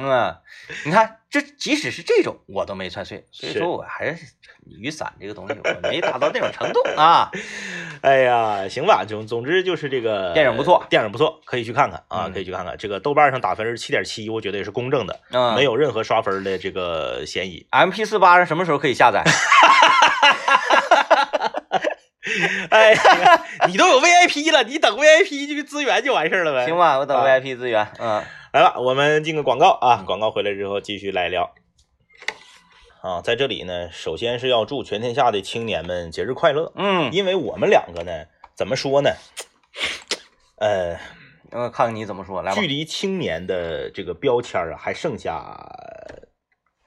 [0.00, 0.34] 嗯，
[0.84, 4.26] 你看，这即使是这种我都没踹碎，所以说我还是
[4.66, 7.30] 雨伞这个东西我没达到那种程度啊。
[8.02, 12.76] 哎呀，行吧，总总之就是这个电影不错电影不错，可以去看看啊，嗯可以去看看。
[12.76, 17.64] 这个豆瓣上打分是七点七，我觉得也是公正的，嗯，没有任何刷分的这个嫌疑。
[17.70, 19.22] M P 四八什么时候可以下载？
[22.70, 26.64] 哎呀，你都有 VIP 了，你等 VIP 这个资源就完事儿了呗。
[26.66, 27.86] 行吧，我等啊 VIP 资源。
[27.98, 31.54] 嗯来了，我们进个广告啊，嗯广告回来之后继续来聊。
[33.00, 39.10] 啊，在这里呢，首先是要祝全天下的青年们节日快乐，嗯，因为我们两个呢，怎么说呢？
[40.56, 40.98] 呃，
[41.52, 42.66] 我看看你怎么说，来吧距。
[42.66, 45.56] 离青年的这个标签啊，还剩下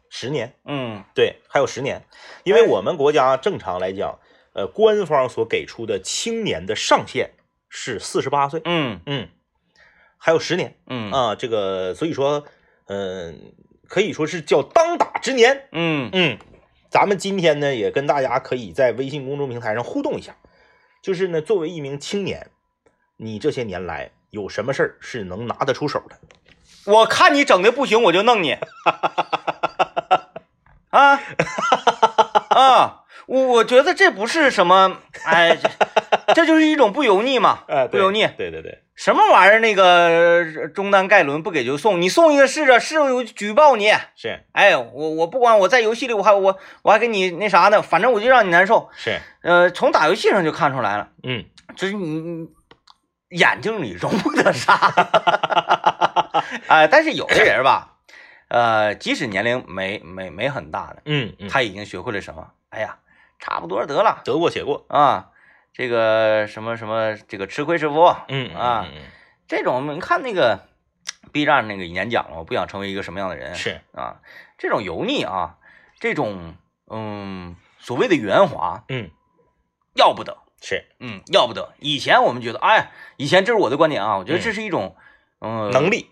[0.10, 2.04] 十年，嗯对，还有十年，
[2.44, 4.20] 因为我们国家正常来讲，
[4.54, 7.32] 呃，官方所给出的青年的上限
[7.70, 9.30] 是四十八岁，嗯嗯，
[10.26, 12.46] 还有十年嗯啊，这个所以说，
[12.88, 13.52] 嗯、
[13.90, 16.38] 可以说是叫当打之年，嗯嗯，
[16.90, 20.38] 咱们今天呢，也跟大家可以在微信公众平台上互动一下，
[21.02, 22.52] 就是呢，作为一名青年，
[23.18, 26.16] 你这些年来有什么事儿是能拿得出手的？
[26.86, 28.54] 我看你整的不行，我就弄你。
[30.90, 31.20] 啊
[32.48, 33.03] 啊！
[33.28, 38.28] 我我觉得这不是什么，哎，这这就是一种不油腻嘛， 哎，不油腻。
[38.38, 39.60] 对对对，什么玩意儿？
[39.60, 43.92] 那个呃中单盖伦不给就送，你送一个试试，试着我就举报你。
[44.16, 48.90] 是哎，我我不管，我在游戏里我还我我还给你那啥呢，反正我就让你难受。
[48.96, 52.48] 是，呃，从打游戏上就看出来了，嗯，就是你你
[53.30, 54.74] 眼睛里容不得啥。
[56.68, 57.94] 哎，但是有的人吧，
[58.50, 62.46] 呃，即使年龄没没没很大的，嗯嗯，他已经学会了什么？
[62.70, 62.98] 哎呀，
[63.44, 64.22] 差不多得了。
[64.24, 65.32] 得过且过，啊，
[65.74, 68.16] 这个什么什么，这个吃亏是福。
[68.30, 68.88] 嗯啊，
[69.50, 70.62] 这种你看那个
[71.34, 73.54] B 站那个演讲了，我不想成为一个什么样的人。
[73.56, 74.22] 是，啊，
[74.58, 75.58] 这种油腻啊，
[76.00, 76.56] 这种
[76.90, 79.12] 嗯所谓的圆滑，嗯，
[79.94, 80.38] 要不得。
[80.62, 80.86] 是。
[81.02, 81.74] 嗯，要不得。
[81.80, 84.96] 以前我们觉得，哎，以前这是我的观点啊，我觉得这是一种，
[85.42, 86.10] 嗯，能力，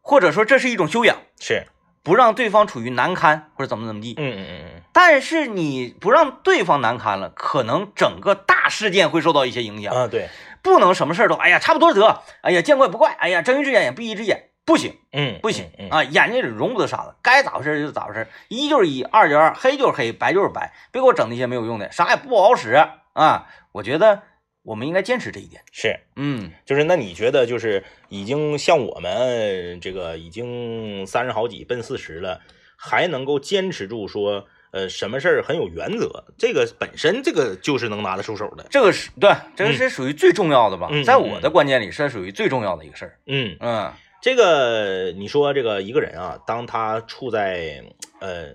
[0.00, 1.66] 或者说这是一种修养，是，
[2.02, 4.14] 不让对方处于难堪或者怎么怎么地。
[4.16, 9.94] 嗯嗯嗯嗯，但是你不让对方难堪了，可能整个大事件会受到一些影响。
[9.94, 10.28] 啊对，
[10.62, 22.72] 不能什么事儿都，哎呀，差不多得，哎呀，见怪不怪，哎呀，睁一只眼闭一只眼，不行嗯不行嗯嗯啊，眼睛里容不得沙子，该咋回事就咋回事，一就是一，二就是二，黑就是黑，白就是白，别给我整那些没有用的，啥也不好使
[23.12, 23.46] 啊。
[23.72, 24.22] 我觉得
[24.62, 25.62] 我们应该坚持这一点。
[25.72, 25.98] 是。
[26.16, 32.40] 嗯就是那你觉得就是已经像我们这个已经三十好几奔四十了，
[32.76, 38.66] 还能够坚持住说，呃，什么事儿很有原则，这个本身这个就是能拿得出手的。
[38.70, 43.18] 这个是对，这个是属于最重要的吧，嗯在我的观念里是属于最重要的一个事儿。
[43.26, 43.92] 嗯，嗯
[44.22, 47.82] 这个你说这个一个人啊，当他处在
[48.20, 48.48] 呃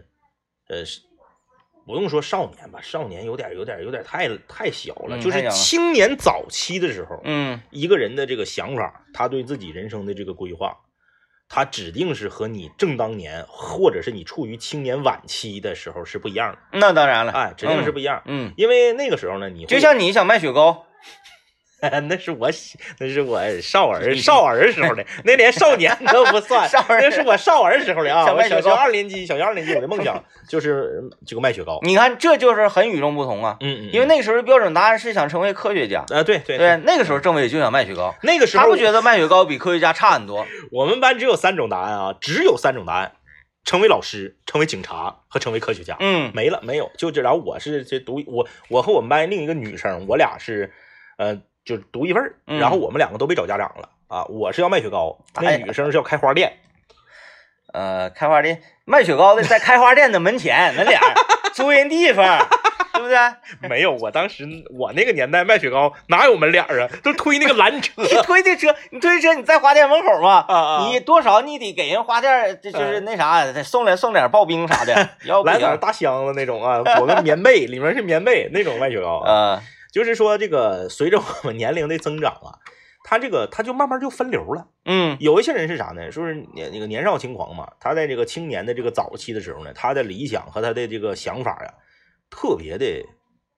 [0.68, 1.02] 呃，是
[1.86, 10.76] 不用说少年吧，少年有点有点有点太太小了，就是青年早期的时候，嗯一个人的这个想法，他对自己人生的这个规划，
[11.48, 18.24] 他指定是和你正当年或者是你处于青年晚期的时候是不一样的，那当然了，哎，指定是不一样。
[18.26, 20.88] 嗯，因为那个时候呢，你就像你想卖雪糕，
[22.10, 22.50] 那是我
[23.00, 28.34] 那是我少儿少儿时候的， 那连少年都不算，少儿那是我少儿时候的啊。
[28.34, 31.80] 我小学二年级，小学二年级我的梦想就是这个卖雪糕。
[31.84, 33.58] 你看这就是很与众不同啊。
[33.60, 40.46] 嗯嗯，因为那个时候标准答案是想成为科学家，啊对对对，那个时候政委就想卖雪糕，那个时候他不觉得卖雪糕比科学家差很多。
[40.72, 43.12] 我们班只有三种答案啊，只有三种答案：
[43.64, 45.98] 成为老师、成为警察和成为科学家。
[46.00, 47.22] 嗯没了，没有，就这。
[47.22, 50.72] 然后我是这读我我和我们班另一个女生，我俩是
[51.18, 54.24] 呃就独一份儿嗯然后我们两个都被找家长了啊。
[54.26, 56.54] 我是要卖雪糕，那哎女生是要开花店。
[57.74, 60.98] 呃，开花店卖雪糕的在开花店的门前门脸
[61.54, 62.40] 租人地方，
[62.94, 63.18] 对不对？
[63.68, 64.48] 没有，我当时
[64.78, 70.88] 我那个年代卖雪糕哪有门脸儿啊，都推那个蓝车 你推的车，你推车，你在花店门口嘛，啊啊！
[70.88, 75.48] 你多少你得给人花店，这就是那啥，得送点送点刨冰啥的， 要不。
[75.50, 79.26] 来点大箱子那种啊，裹个棉被，里面是棉被那种卖雪糕啊。
[79.34, 79.62] 呃，
[79.96, 82.60] 就是说，这个随着我们年龄的增长啊，
[83.06, 84.68] 他这个他就慢慢就分流了。
[84.84, 86.12] 嗯有一些人是啥呢？
[86.12, 91.74] 说是年那个年少轻狂嘛，他在这个青年的这个早期的时候呢，他的理想和他的这个想法呀，
[92.30, 93.06] 特别的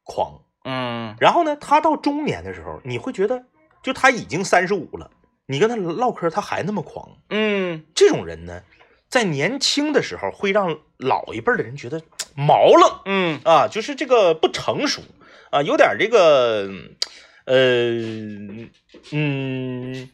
[0.03, 0.41] 狂。
[0.63, 3.45] 嗯然后呢，他到中年的时候，你会觉得，
[3.81, 5.09] 就他已经三十五了，
[5.47, 7.17] 你跟他唠嗑，他还那么狂。
[7.31, 8.61] 嗯这种人呢，
[9.09, 11.99] 在年轻的时候会让老一辈的人觉得
[12.35, 15.01] 毛愣嗯啊，就是这个不成熟
[15.49, 16.69] 啊，有点这个
[17.45, 17.55] 呃
[19.11, 20.09] 嗯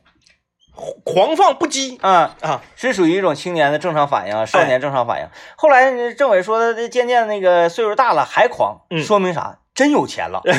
[1.03, 2.63] 狂放不羁啊，啊。
[2.75, 5.27] 是属于一种青年的正常反应，少年正常反应。
[5.55, 9.59] 后来政委说的，这渐渐那个岁数大了还狂，嗯说明啥？
[9.73, 10.41] 真有钱了。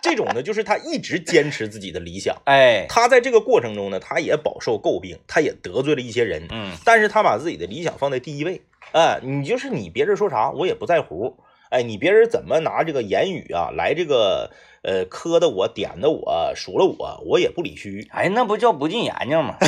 [0.00, 2.34] 这种呢，就是他一直坚持自己的理想。
[2.44, 8.62] 哎，他在这个过程中呢，他也饱受诟病，他也得罪了一些人，嗯但是他把自己的理想放在第一位。
[8.92, 11.36] 哎，你就是你，别人说啥我也不在乎。
[11.70, 14.50] 哎，你别人怎么拿这个言语啊来这个
[14.82, 18.06] 呃磕的我、点的我、数了我，我也不理虚。
[18.10, 19.56] 哎，那不叫不进眼睛吗？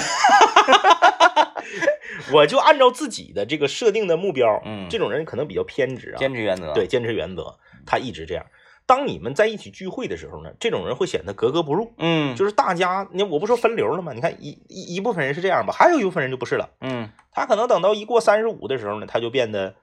[2.33, 6.73] 我就按照自己的这个设定的目标，嗯这种人可能比较偏执啊，坚持原则。
[6.73, 8.47] 对，坚持原则，他一直这样。
[8.87, 11.93] 当你们在一起聚会的时候呢，这种人会显得格格不入。
[11.99, 14.13] 嗯，就是大家，你我不说分流了吗？
[14.13, 16.71] 你看一一一部分人是这样吧，还有一部分人就不是了。
[16.81, 19.77] 嗯他可能等到一过三十五的时候呢，他就变得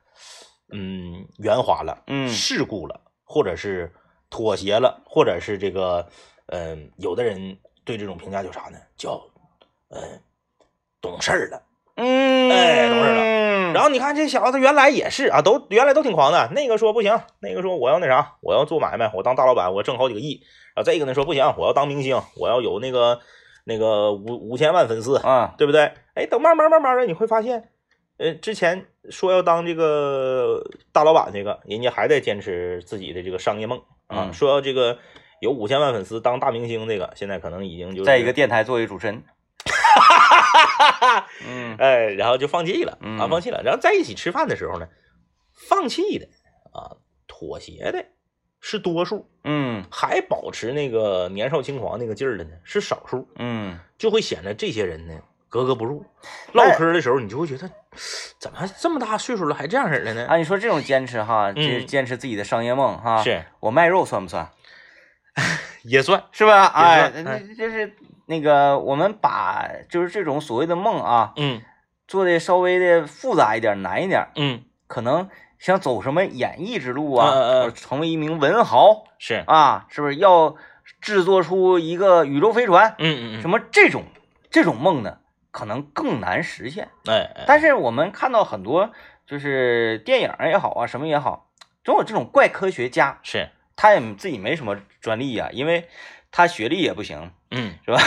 [0.71, 3.93] 嗯圆滑了，嗯世故了，或者是
[4.29, 6.07] 妥协了，或者是这个
[6.47, 8.77] 嗯、有的人对这种评价叫啥呢？
[8.95, 9.21] 叫
[9.89, 9.99] 呃
[11.01, 11.61] 懂事儿了。
[11.95, 16.49] 嗯，哎懂事了了然后你看这小子原来也是啊，都原来都挺狂的。
[16.53, 20.41] 那个说不行，那个说我要那啥，我要做买卖，我当大老板，我挣好几个亿。
[20.75, 23.19] 然后这个呢说不行，我要当明星，我要有那个
[23.65, 25.91] 那个五五千万粉丝，啊，对不对？
[26.13, 27.69] 哎，等慢慢慢慢的，你会发现，
[28.17, 34.97] 呃，之前说要当这个大老板，这个人家还在坚持自己的这个商业梦啊，嗯说要这个
[35.39, 39.23] 有五千万粉丝当大明星，这个现在可能已经就是在一个电台作为主持人。
[41.47, 43.61] 嗯哎，然后就放弃了啊，嗯放弃了。
[43.63, 44.87] 然后在一起吃饭的时候呢，
[45.53, 46.27] 放弃的
[46.71, 48.03] 啊，妥协的
[48.59, 56.05] 是多数，嗯还保持那个年少轻狂那个劲儿的呢是少数，嗯，就会显得这些人呢格格不入。
[56.21, 57.69] 哎唠嗑的时候，你就会觉得
[58.39, 60.25] 怎么这么大岁数了还这样式的呢？
[60.27, 64.49] 啊你说这种坚持哈，这嗯坚持自己的商业梦哈，是我卖肉算不算？
[65.83, 66.65] 也算，是吧？
[66.65, 67.93] 哎，也算哎这就是
[68.25, 71.61] 那个我们把就是这种所谓的梦啊，嗯
[72.07, 75.29] 做的稍微的复杂一点、难一点，嗯可能
[75.59, 80.55] 想走什么演艺之路啊，嗯嗯嗯或者成为一名文豪是，啊，是不是要
[81.01, 82.95] 制作出一个宇宙飞船？
[82.97, 84.03] 嗯嗯什么这种
[84.49, 85.17] 这种梦呢，
[85.57, 86.89] 可能更难实现。
[87.07, 88.91] 嗯，哎哎，但是我们看到很多
[89.25, 91.49] 就是电影也好啊，什么也好，
[91.83, 95.89] 总有这种怪科学家，是，他也自己没什么专利呀、因为
[96.29, 97.99] 他学历也不行，嗯是吧？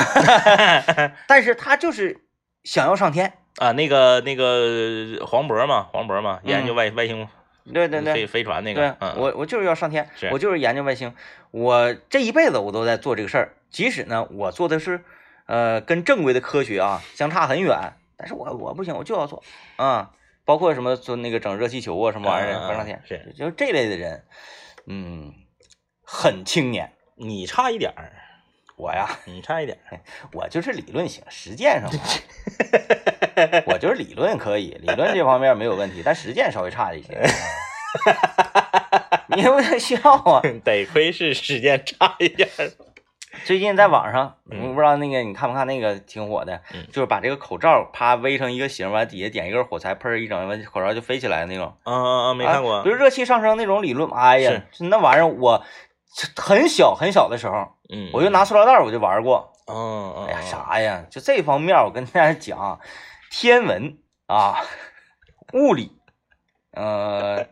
[1.27, 2.21] 但是他就是
[2.63, 3.33] 想要上天。
[3.59, 7.27] 啊，那个那个黄渤嘛，黄渤嘛，研究外外星
[7.75, 11.13] 对对对飞飞船那对个，，嗯，我我就是要上天是，我就是研究外星，
[11.51, 13.57] 我这一辈子我都在做这个事儿。
[13.71, 15.05] 即使呢，我做的是
[15.51, 17.77] 呃跟正规的科学啊相差很远，
[18.17, 19.43] 但是我我不行，我就要做
[19.77, 20.13] 啊。
[20.45, 24.25] 包括什么做那个整热气球啊什么玩意儿，嗯嗯嗯不上天，是就这类的人，
[24.87, 25.33] 嗯，
[26.05, 26.93] 很青年。
[27.17, 28.13] 你差一点儿，
[28.77, 30.01] 我呀，你差一点儿，
[30.33, 31.91] 我就是理论型，实践上
[33.67, 37.21] 我就是理论可以，理论这方面没有问题，但实践稍微差一些。
[39.37, 40.41] 你不能笑啊！
[40.65, 42.71] 得亏是时间差一点儿，
[43.45, 51.75] 最近在网上，嗯我不知道那个你看不看那个挺火的，嗯就是把这个口罩啪围成一个形，完底下点一根火柴，喷一整，完口罩就飞起来那种。
[51.85, 55.65] 嗯嗯嗯，没看过啊，比如热气上升那种理论，哎呀，那玩意儿我
[56.37, 59.53] 很小很小的时候，嗯，我就拿塑料袋我就玩过。
[59.67, 61.05] 嗯，嗯哎呀，嗯啥呀？
[61.09, 62.81] 就这方面，我跟大家讲，
[63.31, 64.57] 天文啊，
[65.53, 65.93] 物理，
[66.73, 67.47] 呃，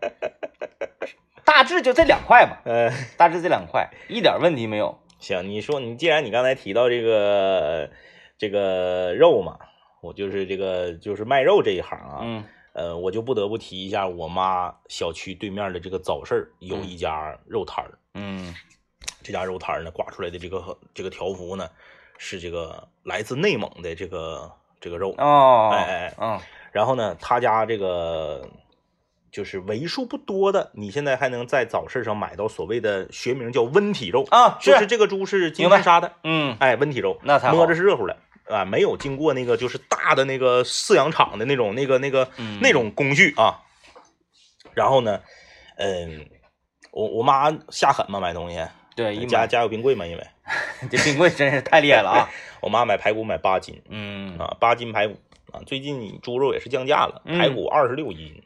[1.45, 4.99] 大致就这两块吧，呃，大致这两块，一点问题没有。
[5.19, 7.91] 行，你说你既然你刚才提到这个
[8.37, 9.59] 这个肉嘛，
[10.01, 18.55] 我就是这个就是卖肉这一行啊，嗯呃，我就不得不提一下我妈小区对面的这个早市儿有嗯一家肉摊儿，嗯。
[19.23, 21.69] 这家肉摊儿呢挂出来的这个这个条幅呢
[22.17, 24.51] 是这个来自内蒙的这个
[24.81, 26.41] 这个肉，哦，哎哎嗯
[26.73, 28.49] 然后呢，他家这个
[29.31, 38.17] 就是为数不多的，你现在还能在早市上买到所谓的学名叫温体肉，啊，就是这个猪是今明白天杀的，嗯，哎，温体肉，那才摸着是热乎的
[38.49, 43.61] 啊，没有经过那个就是大的那个饲养场的那种那个那个、嗯那种工具啊。
[44.75, 45.21] 然后呢，
[45.77, 46.27] 嗯，
[46.93, 48.65] 我我妈下狠嘛买东西，
[48.95, 50.27] 对，一买家家有冰柜嘛，因为
[50.91, 52.29] 这冰柜真是太厉害了啊，
[52.63, 55.19] 我妈买排骨买八斤嗯啊，八斤排骨
[55.53, 58.43] 啊，最近猪肉也是降价了，嗯排骨二十六一斤，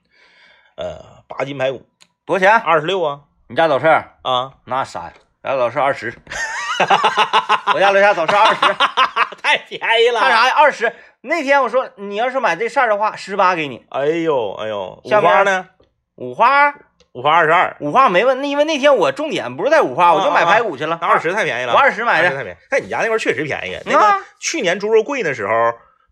[0.77, 1.87] 呃，八斤排骨
[2.25, 2.57] 多少钱？
[2.59, 6.13] 二十六啊你家早市啊，那啥家早市二十，
[7.75, 8.61] 我家楼下早市二十，
[9.43, 10.31] 太便宜了，看？
[10.31, 10.55] 啥呀？
[10.57, 10.93] 二十。
[11.21, 13.85] 那天我说你要是买这扇的话，十八给你。
[13.91, 15.69] 哎呦哎呦，五花呢？
[16.17, 16.73] 五花，
[17.13, 20.99] 五花二十二，五花没问，那因为那天我重点不是在五花，我就买排骨去了。
[21.01, 22.31] 那二十太便宜了，我二十买的。
[22.31, 22.59] 太便宜。
[22.71, 25.53] 在你家那块确实便宜，那啊个去年猪肉贵的时候，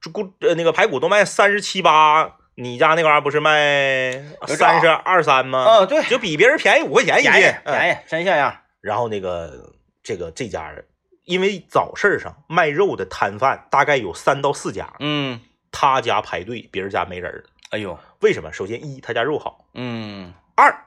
[0.00, 4.10] 猪骨呃那个排骨都卖三十七八，你家那玩意儿不是卖
[4.46, 5.64] 有三十二三吗？
[5.64, 8.54] 嗯，对，就比别人便宜五块钱一斤便宜，嗯便宜，真像样。
[8.80, 10.84] 然后那个这个这家人，
[11.24, 15.40] 因为早市上卖肉的摊贩大概有三到四家，嗯，
[15.72, 17.44] 他家排队，别人家没人儿。
[17.70, 18.52] 哎呦，为什么？
[18.52, 20.84] 首先一，他家肉好；嗯二，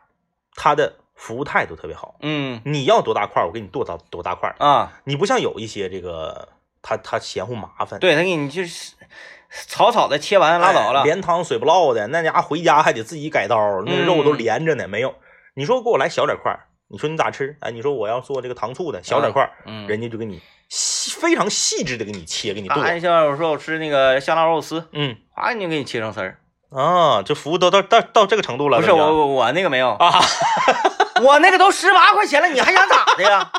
[0.55, 2.15] 他的服务态度特别好。
[2.21, 4.53] 嗯你要多大块，我给你剁到多大块。
[4.59, 6.49] 啊，你不像有一些这个，
[6.81, 8.93] 他他嫌乎麻烦，对他给你就是
[9.67, 11.01] 草草的切完拉倒了。
[11.01, 14.87] 哎连汤水不落的，那家伙回家还得自己改刀，那个肉都嗯连着呢。
[14.87, 15.15] 没有，
[15.55, 17.57] 你说给我来小点块儿，你说你咋吃？
[17.61, 19.49] 哎，你说我要做这个糖醋的小点块
[19.87, 22.81] 人家就给你细非常细致的给你切，给你剁。
[22.81, 26.39] 哎，像我说我吃那个香辣肉丝，嗯哗，你就给你切成丝儿。
[26.71, 28.79] 啊，这服务都到到到这个程度了。
[28.79, 30.19] 不是我我我那个没有，啊，
[31.21, 33.51] 我那个都十八块钱了，你还想咋的呀？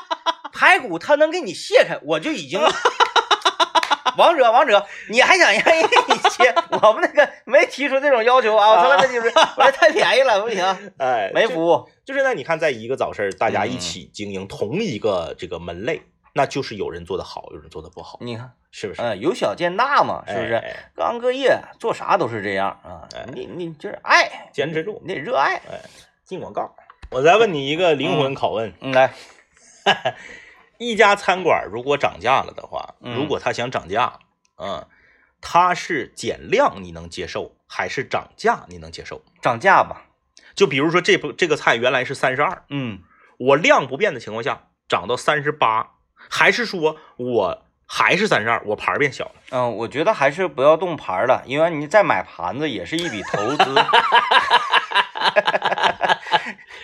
[0.53, 2.61] 排骨它能给你卸开，我就已经。
[4.17, 6.55] 王者，王者，你还想让人给你切？
[6.83, 8.71] 我们那个没提出这种要求啊！
[8.71, 11.89] 我从来没提出，我说太便宜了，不行，哎，没服务。
[12.05, 16.03] 就是那，你看，在一个早市，大家一嗯起经营同一个这个门类，
[16.35, 19.01] 那就是有人做的好，有人做的不好，你看，是不是？
[19.01, 20.55] 嗯，由小见大嘛，是不是？
[20.55, 23.25] 哎各行各业做啥都是这样啊哎。
[23.33, 25.55] 你你就是爱，坚持住，你得热爱。
[25.71, 25.81] 哎
[26.25, 26.75] 进广告。
[27.11, 29.13] 我再问你一个灵魂拷问：嗯，来，
[30.87, 34.19] 一家餐馆如果涨价了的话，嗯如果他想涨价，
[34.57, 34.87] 嗯，
[35.41, 39.23] 他是减量你能接受，还是涨价你能接受？
[39.43, 40.07] 涨价吧。
[40.55, 43.01] 就比如说这部这个菜原来是三十二，嗯，
[43.39, 45.95] 我量不变的情况下涨到三十八，
[46.31, 49.35] 还是说我还是三十二，我盘变小了？
[49.51, 53.75] 嗯，我觉得还是不要动盘了，因为你再买盘子也是一笔投资，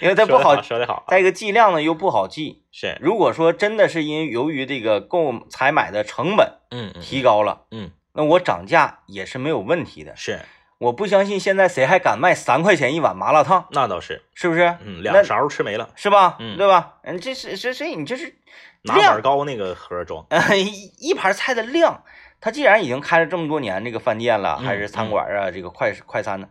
[0.00, 2.62] 因为它不好，说的好，再一个计量呢又不好记。
[2.72, 10.14] 是，如果说真的是因由于这个购采买的成本嗯嗯提高了，嗯，那我涨价也是没有问题的。
[10.16, 10.40] 是，
[10.78, 14.76] 我不相信现在谁还敢卖三块钱一碗麻辣烫，那倒是，是不是？
[14.84, 16.36] 嗯，两勺吃没了，是吧？
[16.38, 16.94] 嗯对吧？
[17.02, 18.34] 嗯，这是这这你这是
[18.82, 22.02] 拿量碗高那个盒装，呃，一一盘菜的量，
[22.40, 26.48] 他既然已经开了这么多年，这个饭店了，嗯还是餐馆啊，这个快快餐呢，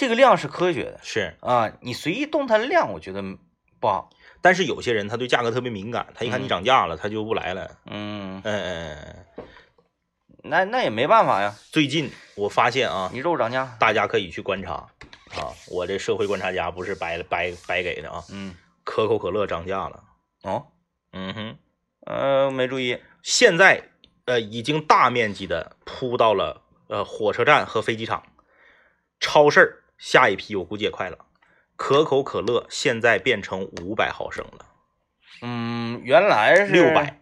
[0.00, 1.36] 这个量是科学的是。
[1.40, 1.70] 啊。
[1.82, 3.22] 你随意动它的量，我觉得
[3.78, 4.08] 不好。
[4.40, 7.70] 但是有些人他对价格特别敏感，他一看你嗯涨价了，他就不来了。
[7.84, 9.44] 嗯，嗯嗯嗯。
[10.42, 14.72] 那那也没办法呀，最近我发现啊，你肉涨价，大家可以去观察
[15.36, 18.24] 啊，我这社会观察家不是白白白给的啊。
[18.32, 20.02] 嗯，可口可乐涨价了，
[20.44, 20.68] 哦，
[21.12, 21.58] 嗯哼，
[22.06, 23.90] 呃，没注意，现在
[24.24, 28.22] 呃已经大面积的铺到了呃火车站和飞机场，
[29.20, 31.18] 超市儿下一批我估计也快了。
[31.76, 34.66] 可口可乐现在变成五百毫升了，
[35.42, 37.20] 嗯，原来是六百。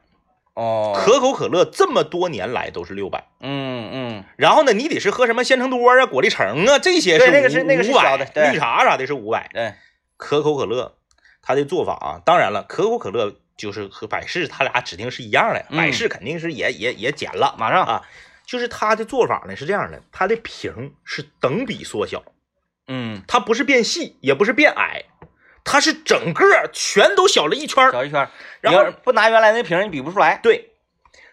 [0.54, 9.48] 哦，可口可乐这么多年来都是六百，嗯嗯，然后呢，你得是喝什么鲜橙多啊、果粒橙啊这些是对那个是那个是五百小的绿茶啥的是五百。
[9.52, 9.74] 对，
[10.16, 10.96] 可口可乐
[11.42, 18.02] 它的做法啊，当然了，可口可乐就是和百事它俩指定是一样的，嗯百事肯定是也也也减了，马上，啊，
[18.44, 22.24] 就是它的做法呢是这样的，它的瓶是等比缩小，
[22.88, 25.04] 嗯，它不是变细，也不是变矮，
[25.62, 27.90] 它是整个全都小了一圈。
[27.92, 28.28] 小一圈，
[28.60, 30.40] 然后不拿原来那瓶，你比不出来。
[30.42, 30.72] 对，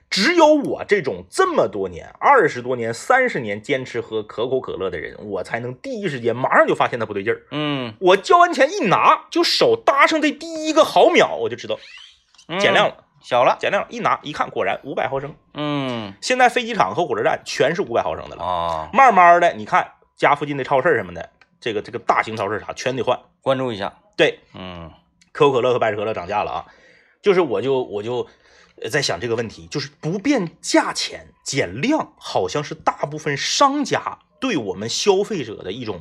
[0.09, 7.41] 只有我这种这么多年、二十多年、三十年坚持喝可口可乐的人，我才能第一时间马上就发现它不对劲儿。
[7.51, 11.79] 嗯，我交完钱一拿，就手搭上的第一个毫秒，我就知道
[12.47, 13.57] 嗯减量了，小了。
[13.59, 13.87] 减量了。
[13.89, 15.35] 一拿一看，果然五百毫升。
[15.53, 18.43] 嗯，现在飞机场和火车站全是五百毫升的了。
[18.43, 23.19] 哦，慢慢的，你看家附近的超市什么的，这个这个大型超市啥全得换。
[23.41, 23.97] 关注一下。
[24.17, 24.91] 对，嗯
[25.31, 26.65] 可口可乐和百事可乐涨价了啊，
[27.21, 28.27] 就是我就我就
[28.81, 35.99] 呃在想这个问题，就是不变价钱减量，好像是大部分商家对我们消费者的一种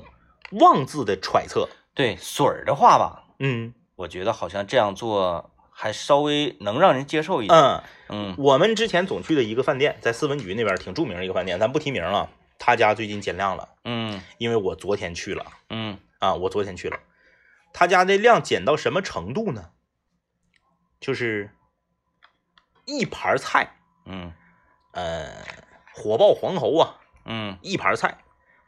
[0.53, 1.69] 妄自的揣测。
[1.95, 7.59] 对水儿的话吧，嗯我觉得好像这样做还稍微能让人接受一点。
[7.59, 12.31] 嗯，嗯我们之前总去的一个饭店，在四文局那边挺著名的一个饭店，咱不提名了。
[12.59, 16.99] 他家最近减量了，嗯因为我昨天去了嗯啊，我昨天去了，
[17.73, 19.71] 他家的量减到什么程度呢？
[21.01, 21.51] 就是
[22.87, 23.77] 一盘菜，
[24.07, 24.33] 嗯
[24.93, 25.31] 呃，
[25.93, 26.97] 火爆黄喉啊，
[27.27, 28.19] 嗯一盘菜，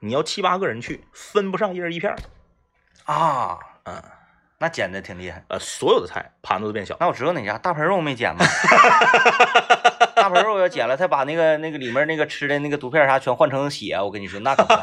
[0.01, 2.19] 你要七八个人去，分不上一人一片儿。
[3.05, 4.03] 啊，嗯，
[4.59, 5.45] 那减的挺厉害。
[5.49, 6.97] 呃，所有的菜盘子都变小。
[6.99, 8.45] 那我知道哪家大盆肉没减吗？
[10.29, 14.83] 大盆肉要减了，他把那个那个里面那个吃的那个毒片啥全换成血，我跟你说那可不敢。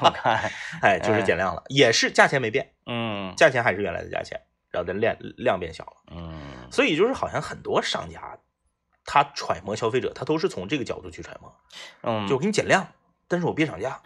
[0.00, 4.40] 我看，哎，就是减量了，也是价钱没变，嗯价钱还是原来的价钱，
[4.70, 5.92] 然后的量量变小了。
[6.10, 8.38] 嗯所以就是好像很多商家，
[9.04, 11.54] 他揣摩消费者，他都是从这个角度去揣摩，
[12.02, 12.88] 嗯，就我给你减量，
[13.28, 14.00] 但是我别涨价。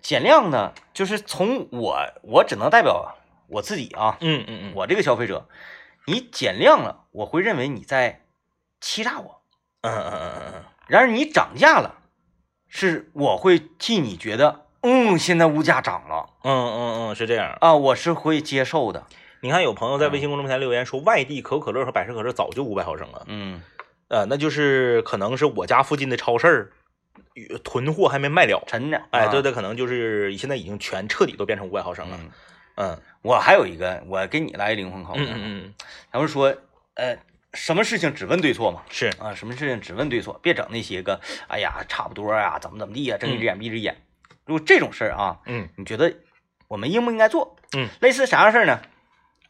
[0.00, 3.16] 减量呢，就是从我我只能代表
[3.48, 5.48] 我自己啊，嗯嗯嗯，我这个消费者，
[6.06, 8.22] 你减量了，我会认为你在
[8.80, 9.37] 欺诈我；
[9.82, 11.94] 嗯嗯嗯嗯嗯，然而你涨价了，
[12.68, 17.56] 是我会替你觉得，嗯，现在物价涨了嗯嗯嗯，是这样。
[17.60, 19.06] 啊，我是会接受的。
[19.40, 23.62] 你看有朋友在微信公众平台留言说，外地可口可乐和百事可乐早就五百毫升了，嗯
[24.08, 26.72] 呃，那就是可能是我家附近的超市
[27.62, 28.60] 囤货还没卖了。
[28.66, 32.18] 沉着，哎，啊对对，可能就是现在已经全彻底都变成五百毫升了。
[32.20, 32.30] 嗯，
[32.76, 35.24] 嗯我还有一个，我给你来灵魂拷问。
[35.24, 35.74] 嗯嗯嗯，
[36.12, 36.52] 咱们说，
[36.94, 37.16] 呃，
[37.54, 38.82] 什么事情只问对错嘛？
[38.90, 43.96] 是，啊，什么事情只问对错，别整那些个，哎呀，差不多啊，怎么怎么地呀、睁一只眼闭一只眼。
[44.44, 46.14] 如果这种事儿啊，嗯你觉得
[46.68, 47.56] 我们应不应该做？
[47.76, 48.80] 嗯，类似啥样事儿呢？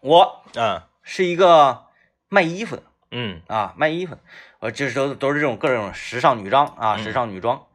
[0.00, 1.86] 我嗯是一个
[2.28, 4.20] 卖衣服的嗯啊，卖衣服的，
[4.60, 7.66] 我这都都是这种各种时尚女装啊，嗯时尚女装。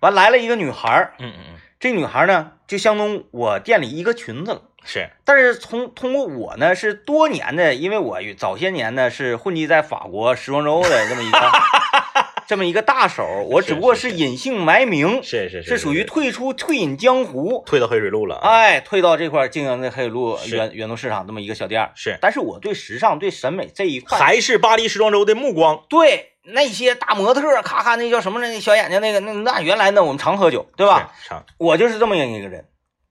[0.00, 4.62] 完来了一个女孩儿，嗯嗯嗯，这女孩呢就相中我店里一个裙子了。
[4.84, 11.38] 是，但是从通过我呢是多年的，因为我早些年呢是混迹在法国时装周的这么一个
[12.48, 18.50] 这么一个大手，我只不过是隐姓埋名，是是是是属于退出退隐江湖，退到黑水路了啊。
[18.50, 21.92] 哎，退到这块儿经营的黑水路是原原动市场这么一个小店儿。
[21.94, 25.84] 是，但是我对时尚、对审美这一块，还是巴黎时装周的目光。
[25.88, 31.12] 对那些大模特，咔咔那叫什么那小眼睛那个那那原来呢我们常喝酒，对吧？
[31.24, 32.64] 常我就是这么样一个人。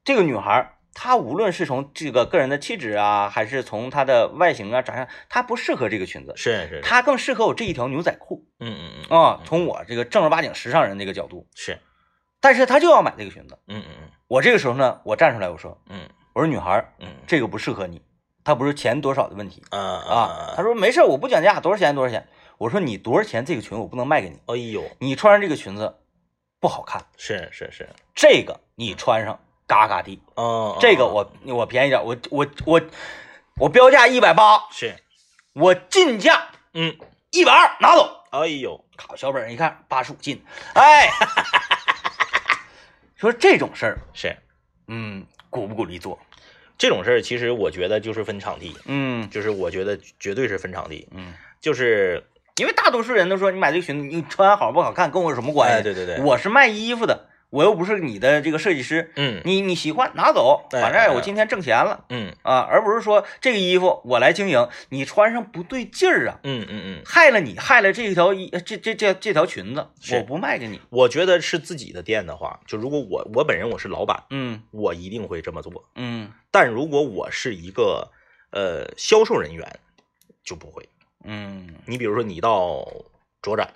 [0.03, 9.41] 这个女孩儿，她无论是从这个个人的气质啊，还是从她的外形啊、长相，她不适合这个裙子，是是，她更适合我这一条牛仔裤嗯嗯嗯啊。
[9.45, 11.79] 从我这个正儿八经时尚人那个角度，是，
[12.41, 13.57] 但是她就要买这个裙子。
[13.67, 18.01] 嗯嗯嗯我这个时候呢，我站出来我说，嗯我说女孩，嗯这个不适合你，
[18.43, 20.53] 它不是钱多少的问题啊啊。
[20.55, 22.27] 她说没事儿，我不讲价，多少钱多少钱。
[22.57, 25.95] 我说你多少钱这个裙子我不能卖给你，哎呦，你穿上这个裙子，
[26.59, 29.39] 不好看，是是是，这个你穿上
[29.69, 30.19] 嘎嘎地。
[30.35, 32.81] 哦，这个我我便宜点，我我我
[33.57, 34.95] 我标价一百八，是，
[35.53, 36.97] 我进价嗯，
[37.29, 38.23] 一百二拿走。
[38.31, 40.43] 哎呦，考小本儿一看八十五进，
[40.73, 41.09] 哎，
[43.15, 44.35] 说这种事儿，是。
[44.87, 46.19] 嗯，鼓不鼓励做？
[46.77, 49.29] 这种事儿，其实我觉得就是分场地，嗯。
[49.29, 52.25] 就是我觉得绝对是分场地，嗯，就是
[52.57, 55.75] 因为大多数人都说你买这个裙子，你穿好不好看跟我有什么关系？
[55.77, 70.79] 哎，对对对，我是卖衣服的，我又不是你的这个设计师，嗯你你喜欢拿走，哎反正我今天挣钱了嗯啊，而不是说这个衣服我来经营，你穿上不对劲儿啊，嗯嗯嗯，害了你，害了这条衣这这这这条裙子，我不卖给你。
[70.89, 75.89] 我觉得是自己的店的话，就如果我我本人我是老板，嗯我一定会这么做。
[75.95, 78.11] 嗯但如果我是一个
[78.51, 79.79] 呃销售人员，
[80.43, 80.87] 就不会。
[81.23, 82.87] 嗯你比如说你到
[83.41, 83.73] 卓展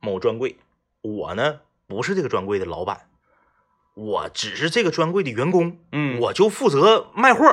[0.00, 0.56] 某专柜，
[1.02, 1.60] 我呢
[1.90, 3.08] 不是这个专柜的老板，
[3.94, 7.44] 我只是这个专柜的员工，嗯，我就负责卖货，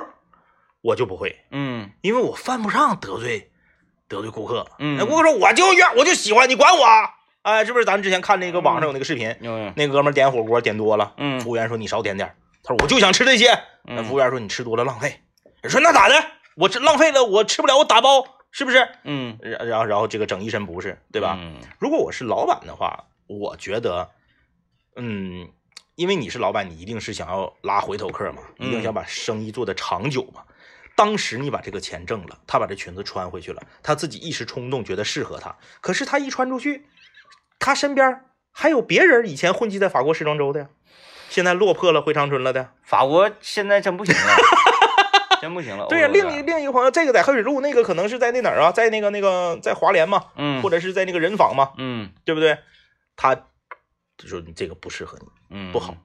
[0.81, 3.51] 我就不会，嗯因为我犯不上得罪
[4.07, 4.67] 得罪顾客。
[4.77, 6.85] 嗯那顾客说我就愿我就喜欢，你管我？
[7.41, 13.47] 哎，是不是咱之前看那个网上有那个视频，嗯那哥们点火锅点多了，嗯服务员说你少点点，他说我就想吃这些，
[13.83, 15.19] 那嗯服务员说你吃多了浪费，
[15.63, 16.15] 人说那咋的？
[16.55, 18.87] 我这浪费了，我吃不了，我打包是不是？
[19.03, 21.37] 嗯，然然后然后这个整一身不是，对吧？
[21.41, 24.09] 嗯如果我是老板的话，我觉得，
[24.97, 25.47] 嗯，
[25.95, 30.43] 因为你是老板，你一定是想要拉回头客嘛，一定嗯想把生意做得长久嘛。
[30.95, 36.85] 当时你把这个钱挣了，他把这裙子穿回去了，他自己一时冲动觉得适合他，可是他一穿出去，
[37.59, 38.21] 他身边
[38.51, 40.67] 还有别人以前混迹在法国时装周的呀，
[41.29, 42.71] 现在落魄了回长春了的。
[42.81, 44.37] 法国现在真不行了，
[45.39, 45.85] 真不行了。
[45.89, 52.57] 对呀、另一另一个朋友，这个在黑水路，那个可能是在那哪儿啊，在那个那个在华联嘛，嗯或者是在那个人坊嘛，嗯对不对？
[53.15, 53.35] 他
[54.17, 55.95] 就说你这个不适合你，嗯不好。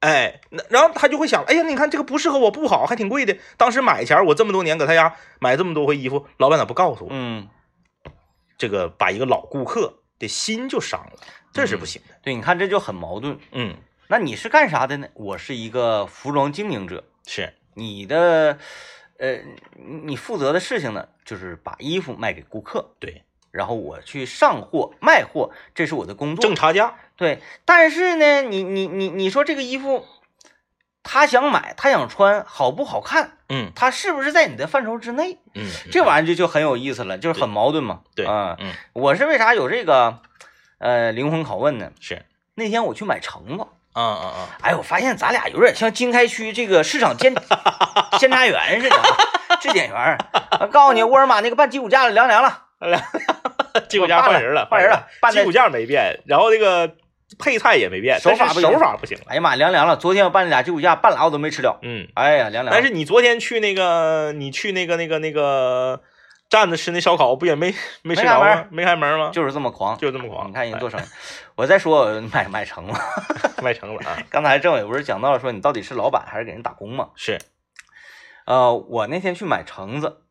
[0.00, 3.36] 哎，那然后他就会想，哎呀，你看这个不适合我，不好，还挺贵的。
[3.58, 7.10] 当时买前儿我这么多年搁他家买这么多回衣服，老板咋不告诉我？
[7.12, 7.48] 嗯，
[8.56, 11.20] 这个把一个老顾客的心就伤了，
[11.52, 12.14] 这是不行的。
[12.22, 13.38] 对，你看这就很矛盾。
[13.52, 13.76] 嗯，
[14.08, 15.08] 那你是干啥的呢？
[15.12, 18.58] 我是一个服装经营者，是，你的
[19.18, 19.34] 呃，
[19.76, 26.42] 你你负责的事情呢，就是把衣服卖给顾客，对，然后我去上货卖货，这是我的工作。
[26.42, 26.94] 挣差价。
[27.20, 30.06] 对，但是呢，你你你你说这个衣服，
[31.02, 33.36] 他想买，他想穿，好不好看？
[33.50, 35.36] 嗯他是不是在你的范畴之内？
[35.54, 38.00] 嗯，这玩意儿就就很有意思了，就是很矛盾嘛。
[38.16, 40.20] 对，啊、嗯我是为啥有这个
[40.78, 41.92] 呃灵魂拷问呢？
[42.00, 47.34] 是，那天我去买橙子，啊啊啊，哎，我发现咱俩有点像经开区这个市场监
[48.18, 48.96] 监察员似的，
[49.60, 50.18] 质检员。
[50.58, 52.68] 我告诉你，沃尔玛那个办鸡骨架的凉凉了，
[53.88, 56.94] 鸡骨架换人了，换人了办的鸡骨架没变，然后那个
[57.38, 59.24] 配菜也没变，手法不行手法不行了。
[59.28, 59.96] 哎呀妈，凉凉了。
[59.96, 61.78] 昨天我办了俩鸡骨架，半拉我都没吃了。
[61.82, 62.74] 嗯，哎呀，凉凉。
[62.74, 66.02] 但是你昨天去那个，你去那个那个那个
[66.48, 69.18] 站着吃那烧烤，不也没没吃着吗没开门？
[69.18, 69.30] 吗？
[69.32, 70.48] 就是这么狂，就是这么狂。
[70.48, 71.04] 你看人做生意。
[71.54, 73.00] 我再说买买橙子，
[73.56, 77.10] 哎 卖成了啊，刚才政委不是讲到了说你到底是老板还是给人打工吗？
[77.14, 77.38] 是，
[78.46, 80.22] 呃，我那天去买橙子，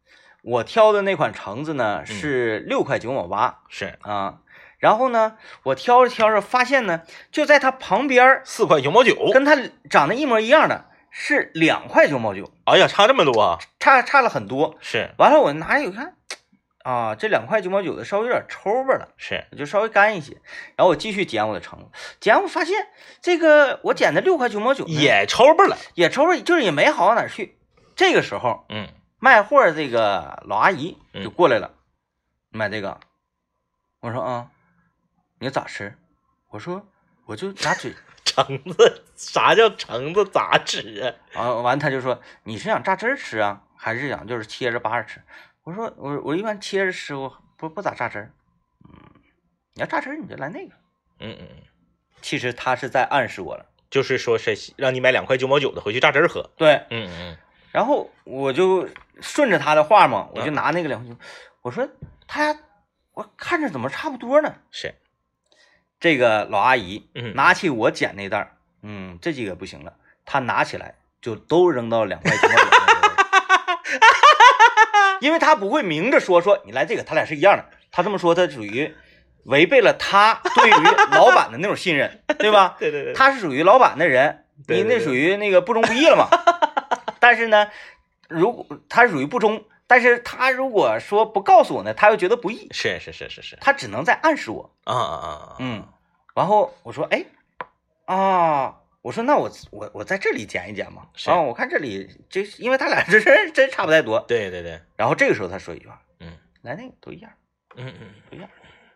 [0.44, 4.40] 我挑的那款橙子呢是六块九毛八是啊。
[4.80, 9.56] 然后呢，我挑着挑着发现呢，就在它旁边儿四块九毛九，跟它
[9.90, 13.60] 长得一模一样的是两块九毛九，哎呀，差这么多啊！
[13.80, 14.78] 差差了很多。
[14.80, 16.16] 是完了，我拿一看，
[16.84, 19.10] 啊，这两块九毛九的稍微有点抽巴了。
[19.18, 20.34] 是，就稍微干一些，
[20.78, 21.86] 然后我继续捡我的橙子，
[22.22, 22.88] 捡我发现
[23.22, 25.78] 这个我捡的六块九毛九也抽巴了。
[25.96, 27.58] 也抽巴，就是也没好到哪去。
[27.96, 28.88] 这个时候嗯
[29.20, 31.74] 卖货这个老阿姨嗯就过来了，
[32.50, 33.00] 买这个，
[34.00, 34.48] 我说啊，
[35.40, 35.96] 你咋吃？
[36.50, 36.86] 我说
[37.26, 37.94] 我就 拿嘴
[38.26, 41.14] 橙子啥叫橙子咋吃啊？
[41.42, 45.22] 啊，完他就说你是想榨汁儿吃啊，还是想就是切着扒着吃？
[45.64, 48.32] 我说我我一般切着吃，我不不咋榨汁儿。
[48.88, 48.94] 嗯，
[49.74, 50.74] 你要榨汁儿你就来那个。
[51.20, 51.64] 嗯嗯，嗯，
[52.22, 53.66] 其实他是在暗示我了。
[53.90, 56.50] 就是说是让你买两块九毛九的回去榨汁儿喝。
[56.58, 57.38] 对，嗯嗯
[57.72, 58.88] 然后我就
[59.22, 61.20] 顺着他的话嘛，我就嗯拿那个两块九，
[61.62, 61.88] 我说
[62.28, 62.56] 他，
[63.14, 64.56] 我看着怎么差不多呢？
[64.72, 64.94] 是，
[66.00, 68.52] 这个老阿姨嗯拿起我捡那袋儿，
[68.84, 69.94] 嗯，这几个不行了，
[70.26, 73.14] 她拿起来就都扔到两块九毛九那个位
[73.84, 74.00] 置，
[75.22, 78.96] 因为她不会明着说说你来这个，他俩是一样的，她这么说，她属于
[79.44, 82.76] 违背了她对于老板的那种信任，对吧？
[82.80, 86.28] 对对对，他是属于老板的人，你那属于那个不忠不义了嘛。
[87.20, 87.68] 但是呢，
[88.30, 94.70] 如果他属于不忠，但是他如果说不告诉我呢，他又觉得不易，是是是是是，他只能在暗示我。
[94.84, 95.56] 啊啊啊啊！
[95.58, 95.84] 嗯，
[96.36, 97.26] 然后我说，哎，
[98.06, 104.20] 啊，我说那我我我在这里剪一剪嘛，是啊，我看这里这因为他俩这真真差不太多。
[104.28, 107.32] 对对对，然后这个时候他说一句话，嗯来那个都一样，
[107.76, 108.48] 嗯嗯都一样，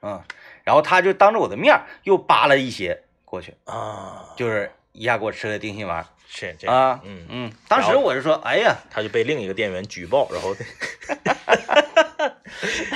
[0.04, 0.22] 嗯，
[0.64, 10.55] 然后他就当着我的面又扒了一些过去，啊，就是一下给我吃了定心丸是这样，啊，嗯，嗯，当时我就说，哎呀，他就被另一个店员举报，然后，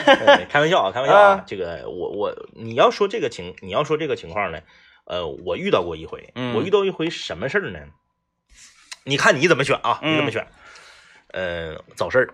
[0.05, 4.59] 呃开玩笑啊，开玩笑啊啊，这个我我你要说这个情，你要说这个情况呢，
[5.05, 7.80] 呃，我遇到过一回，嗯我遇到一回什么事儿呢？
[9.03, 9.99] 你看你怎么选啊？
[10.03, 10.47] 你怎么嗯选？
[11.32, 12.30] 呃，早市儿，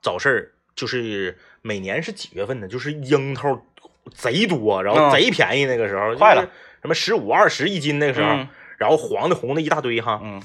[0.00, 2.68] 早市儿就是每年是几月份呢？
[2.68, 3.60] 就是樱桃
[4.14, 6.52] 贼多，然后嗯贼便宜那个时候，快了，就是
[6.82, 8.48] 什么十五二十一斤那个时候，嗯
[8.78, 10.42] 然后黄的红的一大堆哈，嗯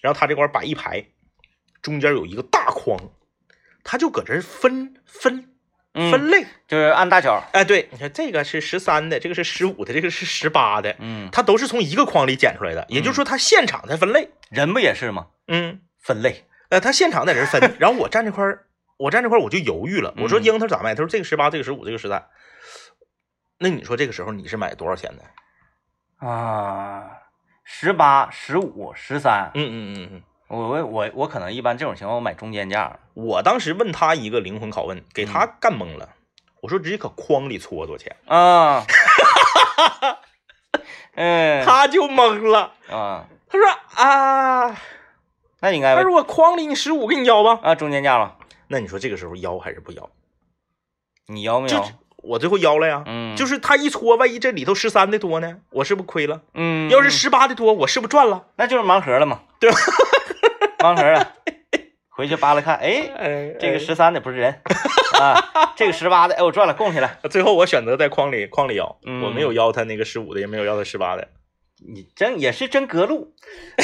[0.00, 1.04] 然后他这块摆一排，
[1.82, 2.96] 中间有一个大筐，
[3.82, 5.50] 他就搁这分分
[5.94, 6.46] 嗯，分类。
[6.68, 14.30] 就是按大小，哎，对，你看这个是十三的，这个是十五的，这个是十八的，嗯，他都是从一个筐里捡出来的，也就是说他现场在分类。
[14.50, 15.28] 人不也是吗？
[15.48, 18.66] 嗯，分类，呃，他现场在这分， 然后我站这块儿，
[18.98, 20.94] 我站这块儿我就犹豫了，我说嗯樱桃咋卖？
[20.94, 22.24] 他说这个十八，这个十五，这个十三。
[23.58, 26.26] 那你说这个时候你是买多少钱的？
[26.26, 27.10] 啊，
[27.70, 30.22] 十八、十五、十三，嗯嗯嗯嗯。
[30.48, 36.08] 我我我我可能一般这种情况我买中间价，我当时问他一个灵魂拷问，给他干懵了。
[36.62, 38.16] 我说直接搁筐里搓多少钱？
[38.24, 38.86] 啊，
[41.14, 42.72] 嗯他就懵了。
[42.88, 43.68] 啊，他说
[44.02, 44.74] 啊，
[45.60, 47.60] 那应该他说我筐里你十五给你要吧。
[47.62, 48.38] 啊中间价了，
[48.68, 50.08] 那你说这个时候要还是不要？
[51.26, 51.84] 你要没有？
[52.22, 53.02] 我最后邀了呀。
[53.06, 56.42] 嗯，就是他一搓，万一这里头十三的多呢，我是不是亏了？
[56.54, 58.46] 嗯，要是嗯十八的多，我是不是赚了？
[58.56, 59.76] 那就是盲盒了嘛，对吧？
[60.78, 61.34] 盲盒了，
[62.10, 64.60] 回去扒拉看，哎，哎，这个十三的不是人
[65.20, 67.18] 啊，这个十八的，哎，我赚了，供起来。
[67.30, 71.28] 最后我选择在筐里筐里要，嗯我没有要他那个十五的，也没有要他十八的。
[71.86, 73.34] 你真也是真隔路，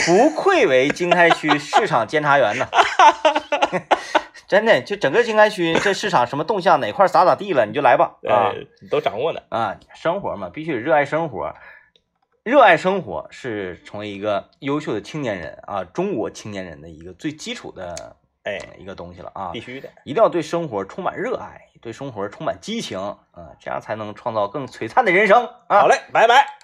[0.05, 2.67] 不愧为经开区市场监察员呐！
[4.55, 9.41] 真的，就整个经开区这市场什么动向哪块咋咋地了，你就来吧啊哎，你都掌握呢。
[9.49, 9.77] 啊！
[9.97, 11.53] 生活嘛，必须得热爱生活，
[12.45, 19.51] 热爱生活是成为一个优秀的青年人啊，中国青年人的一个最基础的哎，一个东西了啊！
[19.53, 19.89] 必须的。
[20.05, 22.97] 一定要对生活充满热爱，对生活充满激情
[23.33, 25.81] 啊，这样才能创造更璀璨的人生啊！
[25.81, 26.64] 好嘞，拜拜。